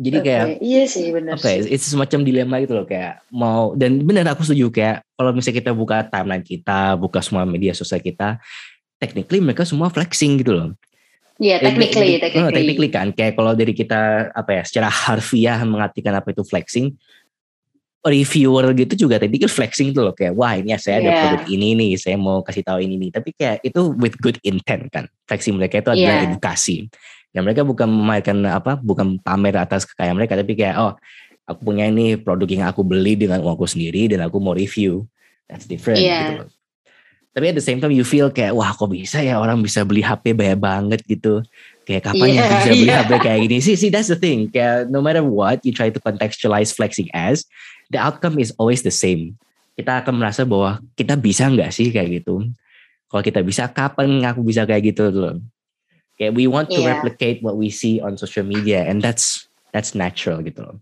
[0.00, 0.26] Jadi okay.
[0.32, 4.48] kayak iya sih benar okay, it's semacam dilema gitu loh kayak mau dan benar aku
[4.48, 8.40] setuju kayak kalau misalnya kita buka timeline kita buka semua media sosial kita
[8.96, 10.68] technically mereka semua flexing gitu loh
[11.40, 12.44] Iya, yeah, technically, technically.
[12.44, 16.92] Oh, technically kan, kayak kalau dari kita apa ya, secara harfiah mengartikan apa itu flexing,
[18.04, 21.20] reviewer gitu juga tadi kan flexing itu loh kayak wah ini saya ada yeah.
[21.24, 23.10] produk ini nih, saya mau kasih tahu ini nih.
[23.16, 25.08] Tapi kayak itu with good intent kan.
[25.24, 26.28] Flexing mereka itu adalah yeah.
[26.28, 26.92] edukasi.
[27.32, 30.92] Dan mereka bukan memamerkan apa, bukan pamer atas kekayaan mereka, tapi kayak oh
[31.48, 35.08] aku punya ini produk yang aku beli dengan uangku sendiri dan aku mau review.
[35.48, 36.20] That's different yeah.
[36.20, 36.59] gitu loh
[37.30, 40.02] tapi at the same time you feel kayak wah kok bisa ya orang bisa beli
[40.02, 41.46] HP banyak banget gitu
[41.90, 43.02] Kayak kapan yeah, yang bisa beli yeah.
[43.02, 43.56] HP kayak gini?
[43.58, 44.46] See, see, that's the thing.
[44.46, 47.42] Kayak no matter what you try to contextualize flexing as,
[47.90, 49.34] the outcome is always the same.
[49.74, 52.46] Kita akan merasa bahwa kita bisa nggak sih kayak gitu.
[53.10, 55.42] Kalau kita bisa, kapan aku bisa kayak gitu loh.
[56.14, 56.94] Kayak we want to yeah.
[56.94, 60.78] replicate what we see on social media, and that's that's natural gitu loh.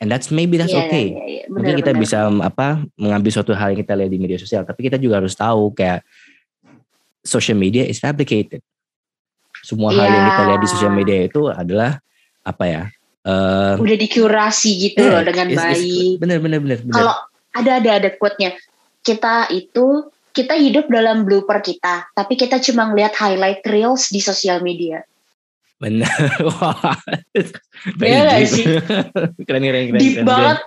[0.00, 1.12] And that's maybe that's yeah, okay.
[1.12, 1.44] Yeah, yeah.
[1.50, 2.02] Bener, Mungkin kita bener.
[2.02, 5.36] bisa apa mengambil suatu hal yang kita lihat di media sosial, tapi kita juga harus
[5.36, 6.00] tahu kayak
[7.22, 8.64] social media is fabricated.
[9.62, 10.02] Semua yeah.
[10.02, 12.00] hal yang kita lihat di social media itu adalah
[12.42, 12.82] apa ya?
[13.22, 16.18] Uh, udah dikurasi gitu yeah, loh dengan it's, baik.
[16.18, 16.78] bener bener bener.
[16.90, 17.14] Kalau
[17.54, 18.58] ada ada ada quote-nya,
[19.06, 24.64] kita itu kita hidup dalam blooper kita, tapi kita cuma ngeliat highlight reels di sosial
[24.64, 25.06] media.
[25.82, 26.14] Benar.
[26.62, 26.94] Wah.
[27.98, 28.64] Iya gak sih?
[29.50, 29.98] keren, keren, keren.
[29.98, 30.58] Deep keren, banget.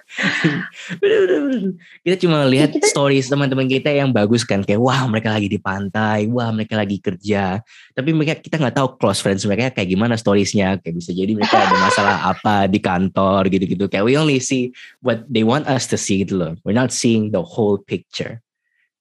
[2.06, 2.84] Kita cuma lihat kita...
[2.92, 4.60] stories teman-teman kita yang bagus kan.
[4.60, 6.28] Kayak wah mereka lagi di pantai.
[6.28, 7.64] Wah mereka lagi kerja.
[7.96, 10.84] Tapi mereka kita nggak tahu close friends mereka kayak gimana storiesnya.
[10.84, 13.88] Kayak bisa jadi mereka ada masalah apa di kantor gitu-gitu.
[13.88, 16.54] Kayak we only see what they want us to see gitu loh.
[16.68, 18.44] We're not seeing the whole picture.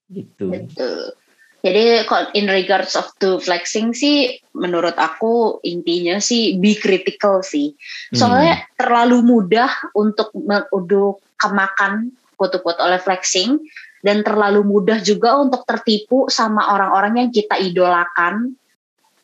[0.06, 0.46] Gitu.
[0.46, 1.23] Betul.
[1.64, 2.04] Jadi
[2.36, 7.72] in regards of to flexing sih menurut aku intinya sih be critical sih.
[8.12, 8.64] Soalnya hmm.
[8.76, 10.28] terlalu mudah untuk
[10.68, 13.64] udah kemakan quote-quote oleh flexing
[14.04, 18.60] dan terlalu mudah juga untuk tertipu sama orang-orang yang kita idolakan.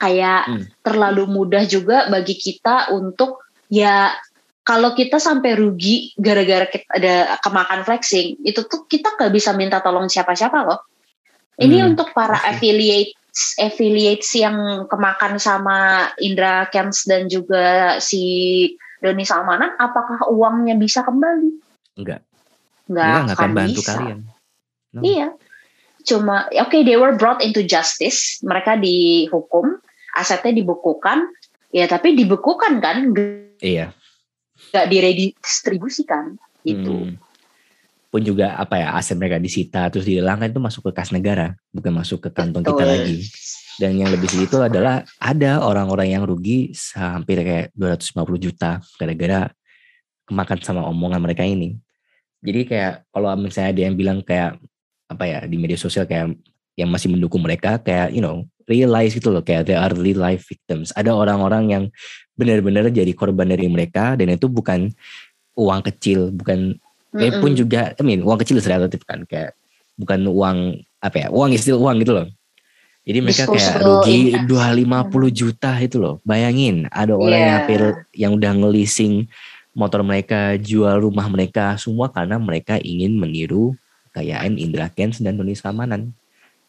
[0.00, 0.64] Kayak hmm.
[0.81, 4.16] terlalu mudah juga bagi kita untuk ya
[4.64, 9.85] kalau kita sampai rugi gara-gara kita ada kemakan flexing, itu tuh kita nggak bisa minta
[9.85, 10.88] tolong siapa-siapa loh
[11.61, 11.88] ini hmm.
[11.92, 13.12] untuk para affiliate
[13.61, 18.25] affiliates yang kemakan sama Indra Kens dan juga si
[18.99, 21.51] Doni Salmanan, apakah uangnya bisa kembali?
[22.01, 22.20] Enggak.
[22.90, 23.92] Enggak akan, akan bantu bisa.
[23.96, 24.18] kalian.
[24.90, 25.01] No.
[25.05, 25.29] Iya.
[26.03, 29.79] Cuma oke okay, they were brought into justice, mereka dihukum,
[30.16, 31.31] asetnya dibukukan,
[31.70, 33.14] ya tapi dibekukan kan?
[33.62, 33.94] Iya.
[34.73, 36.35] Enggak diredistribusikan
[36.66, 37.14] gitu.
[37.14, 37.29] Hmm
[38.11, 41.94] pun juga apa ya aset mereka disita terus dihilangkan itu masuk ke kas negara bukan
[41.94, 42.83] masuk ke kantong Betul.
[42.83, 43.18] kita lagi.
[43.81, 49.49] Dan yang lebih sedih itu adalah ada orang-orang yang rugi hampir kayak 250 juta gara-gara
[50.29, 51.81] kemakan sama omongan mereka ini.
[52.44, 54.61] Jadi kayak kalau misalnya ada yang bilang kayak
[55.09, 56.37] apa ya di media sosial kayak
[56.77, 60.44] yang masih mendukung mereka kayak you know realize gitu loh kayak they are real life
[60.44, 60.92] victims.
[60.92, 61.85] Ada orang-orang yang
[62.37, 64.92] benar-benar jadi korban dari mereka dan itu bukan
[65.57, 66.77] uang kecil bukan
[67.11, 67.42] Mm-hmm.
[67.42, 69.59] pun juga, I mean, uang kecil relatif kan kayak
[69.99, 72.29] bukan uang apa ya, uang istilah uang gitu loh.
[73.03, 76.23] Jadi mereka kayak rugi dua lima puluh juta itu loh.
[76.23, 77.42] Bayangin ada orang yeah.
[77.42, 77.81] yang hampir
[78.14, 79.27] yang udah ngelising
[79.75, 83.75] motor mereka, jual rumah mereka semua karena mereka ingin meniru
[84.12, 86.14] kekayaan Indra Kents dan Doni Samanan.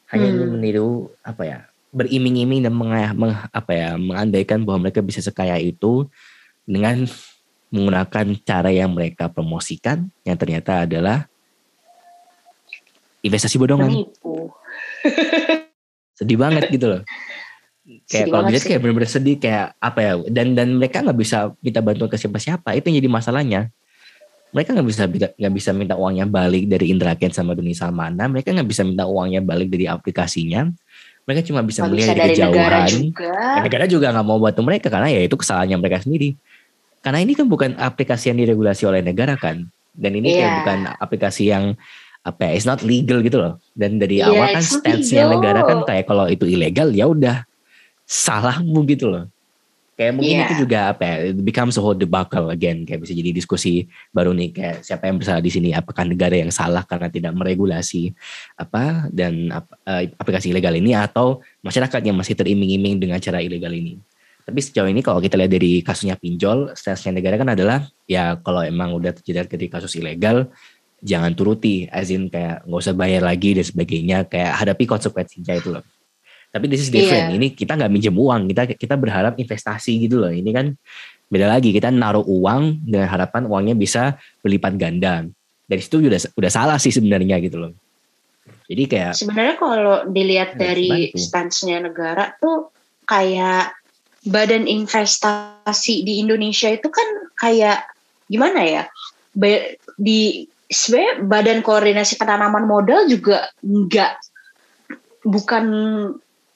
[0.10, 0.36] Hanya hmm.
[0.40, 0.90] ingin meniru
[1.22, 1.60] apa ya,
[1.92, 6.08] beriming-iming dan meng, meng, apa ya, mengandaikan bahwa mereka bisa sekaya itu
[6.64, 7.06] dengan
[7.72, 11.26] menggunakan cara yang mereka promosikan yang ternyata adalah
[13.24, 13.90] investasi bodongan.
[16.22, 17.02] sedih banget gitu loh.
[18.06, 21.82] Kayak kalau dilihat kayak benar-benar sedih kayak apa ya dan dan mereka nggak bisa minta
[21.82, 23.62] bantuan ke siapa-siapa itu yang jadi masalahnya.
[24.52, 28.30] Mereka nggak bisa nggak bisa minta uangnya balik dari Indra Kent sama Doni Salmana.
[28.30, 30.70] Mereka nggak bisa minta uangnya balik dari aplikasinya.
[31.26, 32.54] Mereka cuma bisa melihat dari kejauhan.
[32.54, 33.34] Negara juga.
[33.64, 36.38] Negara juga nggak mau bantu mereka karena ya itu kesalahannya mereka sendiri
[37.02, 39.66] karena ini kan bukan aplikasi yang diregulasi oleh negara kan
[39.98, 40.38] dan ini yeah.
[40.38, 40.58] kayak iya.
[40.62, 41.66] bukan aplikasi yang
[42.22, 45.82] apa ya, it's not legal gitu loh dan dari yeah, awal kan stance-nya negara kan
[45.84, 47.44] kayak kalau itu ilegal ya udah
[48.06, 49.26] salahmu gitu loh
[49.98, 50.46] kayak mungkin yeah.
[50.50, 54.38] itu juga apa ya it becomes a whole debacle again kayak bisa jadi diskusi baru
[54.38, 58.10] nih kayak siapa yang bersalah di sini apakah negara yang salah karena tidak meregulasi
[58.58, 63.98] apa dan uh, aplikasi ilegal ini atau masyarakat yang masih teriming-iming dengan cara ilegal ini
[64.42, 68.66] tapi sejauh ini kalau kita lihat dari kasusnya pinjol, stance negara kan adalah ya kalau
[68.66, 70.50] emang udah terjadi dari kasus ilegal,
[71.02, 75.70] jangan turuti, as in kayak nggak usah bayar lagi dan sebagainya, kayak hadapi konsekuensinya itu
[75.74, 75.86] loh.
[76.52, 77.32] Tapi this is different.
[77.32, 77.38] Yeah.
[77.40, 80.32] Ini kita nggak minjem uang, kita kita berharap investasi gitu loh.
[80.32, 80.76] Ini kan
[81.32, 81.72] beda lagi.
[81.72, 85.24] Kita naruh uang dengan harapan uangnya bisa berlipat ganda.
[85.64, 87.72] Dari situ udah udah salah sih sebenarnya gitu loh.
[88.68, 92.72] Jadi kayak sebenarnya kalau dilihat dari stance-nya negara tuh
[93.08, 93.81] kayak
[94.22, 97.08] badan investasi di Indonesia itu kan
[97.38, 97.86] kayak
[98.30, 98.84] gimana ya?
[99.98, 104.22] Di sebenarnya badan koordinasi penanaman modal juga enggak
[105.26, 105.66] bukan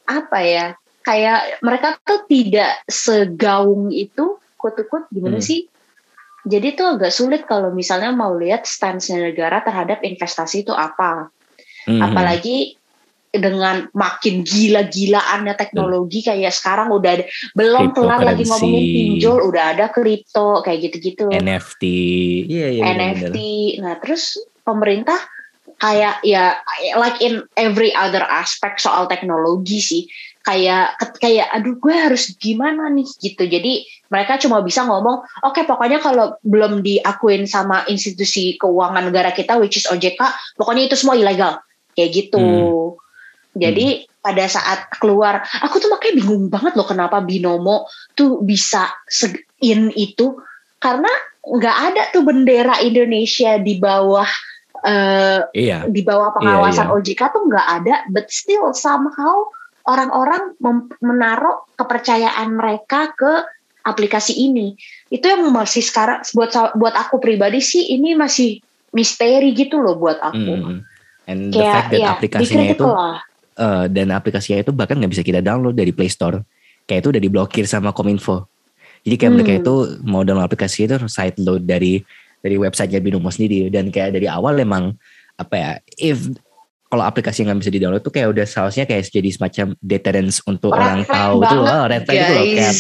[0.06, 0.68] apa ya?
[1.06, 5.46] Kayak mereka tuh tidak segaung itu kut-kut gimana hmm.
[5.46, 5.70] sih?
[6.46, 11.34] Jadi tuh agak sulit kalau misalnya mau lihat stance negara terhadap investasi itu apa.
[11.90, 12.02] Hmm.
[12.02, 12.78] Apalagi
[13.40, 16.28] dengan makin gila-gilaannya teknologi hmm.
[16.32, 21.32] kayak sekarang udah ada belum kelar lagi ngomongin pinjol udah ada kripto kayak gitu-gitu.
[21.32, 21.84] NFT
[22.48, 23.82] yeah, yeah, NFT bener.
[23.82, 25.18] nah terus pemerintah
[25.80, 26.56] kayak ya
[26.96, 30.04] like in every other aspect soal teknologi sih
[30.46, 33.10] kayak kayak aduh gue harus gimana nih?
[33.18, 33.44] Gitu.
[33.50, 33.82] Jadi
[34.14, 39.58] mereka cuma bisa ngomong oke okay, pokoknya kalau belum diakuin sama institusi keuangan negara kita
[39.58, 40.22] which is OJK
[40.56, 41.60] pokoknya itu semua ilegal.
[41.98, 42.38] Kayak gitu.
[42.38, 42.85] Hmm.
[43.56, 44.20] Jadi hmm.
[44.20, 48.92] pada saat keluar aku tuh makanya bingung banget loh kenapa binomo tuh bisa
[49.64, 50.36] in itu
[50.78, 51.10] karena
[51.46, 54.28] nggak ada tuh bendera Indonesia di bawah
[54.86, 55.86] uh, iya.
[55.90, 57.02] di bawah pengawasan iya, iya.
[57.02, 59.50] OJK tuh nggak ada, but still somehow
[59.86, 60.58] orang-orang
[61.02, 63.46] menaruh kepercayaan mereka ke
[63.86, 64.78] aplikasi ini.
[65.10, 68.62] Itu yang masih sekarang buat buat aku pribadi sih ini masih
[68.94, 70.54] misteri gitu loh buat aku.
[70.58, 70.78] Mm.
[71.26, 72.86] And Kayak, the fact that ya, aplikasinya itu
[73.60, 76.44] uh, dan aplikasinya itu bahkan nggak bisa kita download dari Play Store.
[76.86, 78.46] Kayak itu udah diblokir sama Kominfo.
[79.06, 79.38] Jadi kayak hmm.
[79.38, 79.74] mereka itu
[80.06, 82.02] mau download aplikasi itu side load dari
[82.42, 84.94] dari websitenya Binomo sendiri dan kayak dari awal emang
[85.36, 86.30] apa ya if
[86.86, 90.72] kalau aplikasi nggak bisa di download tuh kayak udah seharusnya kayak jadi semacam deterrence untuk
[90.72, 92.76] red orang tahu itu loh red flag itu loh kayak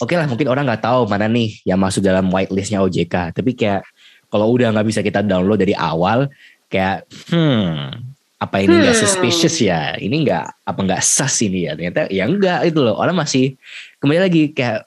[0.00, 3.52] oke okay lah mungkin orang nggak tahu mana nih yang masuk dalam whitelistnya OJK tapi
[3.52, 3.84] kayak
[4.32, 6.26] kalau udah nggak bisa kita download dari awal
[6.72, 8.11] kayak hmm
[8.42, 9.04] apa ini nggak hmm.
[9.06, 9.94] suspicious ya?
[9.94, 11.78] Ini nggak apa nggak sas ini ya?
[11.78, 12.98] Ternyata ya enggak itu loh.
[12.98, 13.54] Orang masih
[14.02, 14.82] kembali lagi kayak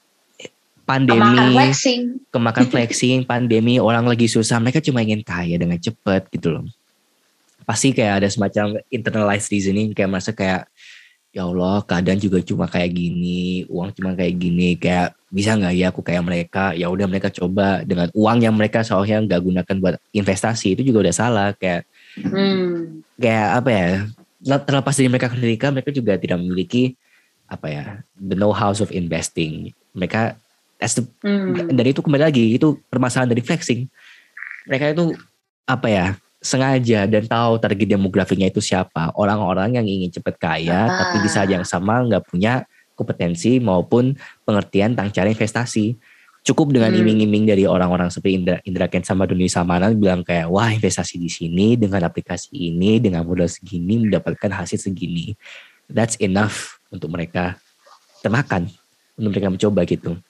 [0.83, 1.23] pandemi.
[1.23, 2.01] Kemakan flexing,
[2.35, 6.67] kemakan flexing pandemi orang lagi susah mereka cuma ingin kaya dengan cepat gitu loh.
[7.63, 10.67] Pasti kayak ada semacam internalized reasoning kayak merasa kayak
[11.31, 15.95] ya Allah keadaan juga cuma kayak gini uang cuma kayak gini kayak bisa nggak ya
[15.95, 16.75] aku kayak mereka?
[16.75, 21.07] Ya udah mereka coba dengan uang yang mereka soalnya nggak gunakan buat investasi itu juga
[21.07, 21.87] udah salah kayak
[22.19, 23.03] hmm.
[23.19, 23.87] kayak apa ya
[24.61, 26.95] terlepas dari mereka ketika mereka juga tidak memiliki
[27.45, 27.85] apa ya
[28.17, 30.37] the know how of investing mereka
[30.75, 31.71] As the, hmm.
[31.71, 33.87] dari itu kembali lagi itu permasalahan dari flexing.
[34.67, 35.15] Mereka itu
[35.63, 36.05] apa ya
[36.43, 40.85] sengaja dan tahu target demografinya itu siapa orang-orang yang ingin cepat kaya ah.
[40.93, 44.13] tapi di saat yang sama nggak punya kompetensi maupun
[44.45, 45.97] pengertian tentang cara investasi
[46.45, 47.01] cukup dengan hmm.
[47.01, 51.25] iming-iming dari orang-orang seperti Indra, Indra Kent sama Doni Samanan bilang kayak wah investasi di
[51.25, 55.33] sini dengan aplikasi ini dengan modal segini mendapatkan hasil segini
[55.89, 57.57] that's enough untuk mereka
[58.21, 58.69] termakan
[59.17, 60.21] untuk mereka mencoba gitu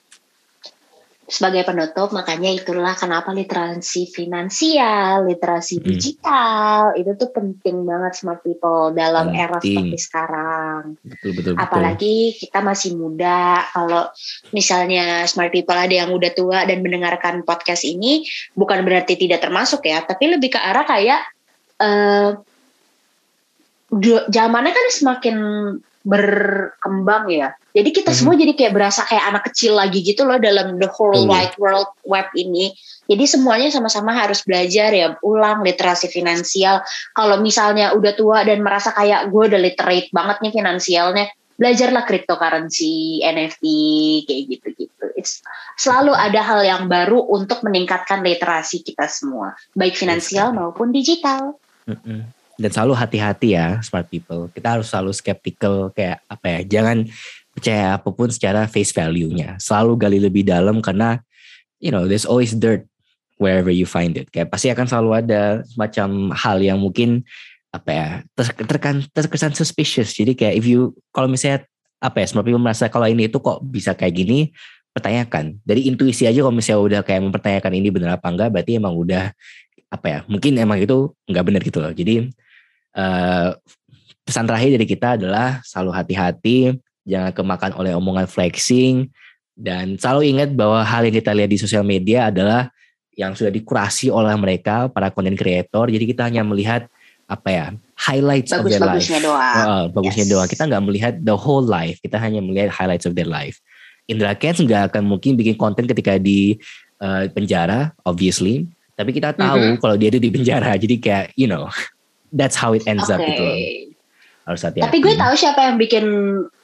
[1.26, 5.86] sebagai penutup makanya itulah kenapa literasi finansial, literasi hmm.
[5.90, 9.42] digital itu tuh penting banget smart people dalam penting.
[9.42, 10.82] era seperti sekarang.
[11.02, 13.66] Betul, betul, Apalagi kita masih muda.
[13.74, 14.06] Kalau
[14.54, 18.22] misalnya smart people ada yang udah tua dan mendengarkan podcast ini
[18.54, 21.26] bukan berarti tidak termasuk ya, tapi lebih ke arah kayak
[21.82, 22.38] uh,
[24.30, 25.38] zamannya kan semakin
[26.06, 27.58] berkembang ya.
[27.74, 28.18] Jadi kita hmm.
[28.22, 31.34] semua jadi kayak berasa kayak anak kecil lagi gitu loh dalam the whole hmm.
[31.34, 32.78] wide world web ini.
[33.10, 36.86] Jadi semuanya sama-sama harus belajar ya, ulang literasi finansial.
[37.18, 41.26] Kalau misalnya udah tua dan merasa kayak gue udah literate banget nih finansialnya,
[41.58, 43.64] belajarlah cryptocurrency, NFT,
[44.30, 45.06] kayak gitu-gitu.
[45.18, 45.41] It's
[45.78, 51.58] selalu ada hal yang baru untuk meningkatkan literasi kita semua, baik finansial maupun digital.
[51.89, 54.47] Mm -hmm dan selalu hati-hati ya smart people.
[54.51, 56.97] Kita harus selalu skeptical kayak apa ya, jangan
[57.56, 59.60] percaya apa pun secara face value-nya.
[59.60, 61.20] Selalu gali lebih dalam karena
[61.80, 62.88] you know there's always dirt
[63.39, 64.32] wherever you find it.
[64.32, 67.24] Kayak pasti akan selalu ada semacam hal yang mungkin
[67.76, 68.45] apa ya ter,
[69.12, 70.16] terkesan suspicious.
[70.16, 71.68] Jadi kayak if you kalau misalnya
[71.99, 74.51] apa ya smart people merasa kalau ini itu kok bisa kayak gini
[74.95, 78.95] pertanyakan dari intuisi aja kalau misalnya udah kayak mempertanyakan ini benar apa enggak berarti emang
[78.95, 79.36] udah
[79.91, 82.32] apa ya mungkin emang itu nggak benar gitu loh jadi
[82.96, 83.54] uh,
[84.26, 86.58] pesan terakhir dari kita adalah selalu hati-hati,
[87.06, 89.12] jangan kemakan oleh omongan flexing,
[89.56, 92.74] dan selalu ingat bahwa hal yang kita lihat di sosial media adalah
[93.16, 95.88] yang sudah dikurasi oleh mereka para content creator.
[95.88, 96.91] Jadi kita hanya melihat
[97.26, 97.66] apa ya
[97.98, 99.08] highlights Bagus, of their life.
[99.08, 99.56] Doang.
[99.56, 100.32] Uh, bagusnya yes.
[100.36, 100.50] doang.
[100.52, 101.98] Kita nggak melihat the whole life.
[102.04, 103.64] Kita hanya melihat highlights of their life.
[104.06, 106.60] Indra Kents nggak akan mungkin bikin konten ketika di
[107.00, 108.68] uh, penjara, obviously.
[108.93, 109.80] Tapi kita tahu mm -hmm.
[109.82, 110.76] kalau dia itu di penjara.
[110.76, 111.72] Jadi kayak you know
[112.32, 113.14] that's how it ends okay.
[113.14, 113.44] up gitu
[114.46, 114.86] Harus hati-hati.
[114.86, 116.06] Tapi gue tahu siapa yang bikin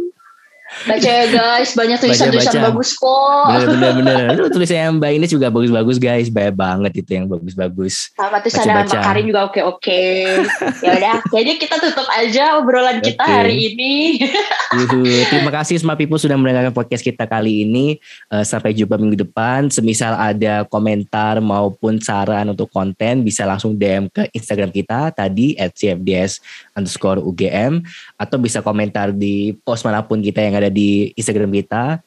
[0.82, 3.44] Baca ya guys, banyak tulisan-tulisan bagus kok.
[3.52, 4.48] Bener bener bener.
[4.56, 8.16] tulisan yang Mbak ini juga bagus-bagus guys, banyak banget itu yang bagus-bagus.
[8.16, 10.04] Sama tulisan Mbak Karin juga oke-oke.
[10.86, 13.36] ya udah, jadi kita tutup aja obrolan kita okay.
[13.36, 13.94] hari ini.
[14.80, 15.04] Yuhu.
[15.28, 18.00] Terima kasih semua people sudah mendengarkan podcast kita kali ini.
[18.32, 19.68] Uh, sampai jumpa minggu depan.
[19.70, 25.76] Semisal ada komentar maupun saran untuk konten, bisa langsung DM ke Instagram kita tadi at
[25.76, 26.42] cfds
[26.76, 27.84] underscore UGM
[28.16, 32.00] atau bisa komentar di post mana pun kita yang ada di Instagram kita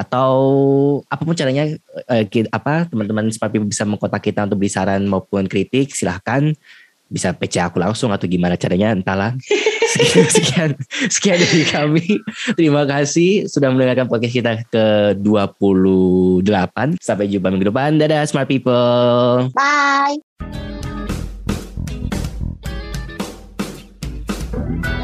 [0.00, 0.32] atau
[1.12, 1.68] apa pun caranya
[2.08, 6.56] eh, apa teman-teman seperti bisa mengkontak kita untuk beri saran maupun kritik silahkan.
[7.10, 9.34] Bisa PC aku langsung atau gimana caranya entahlah.
[9.90, 10.70] Sekian sekian
[11.10, 12.06] sekian dari kami.
[12.54, 16.46] Terima kasih sudah mendengarkan podcast kita ke 28
[17.02, 17.98] sampai jumpa minggu depan.
[17.98, 19.50] Dadah smart people.
[19.50, 20.79] Bye
[24.78, 24.99] Bye.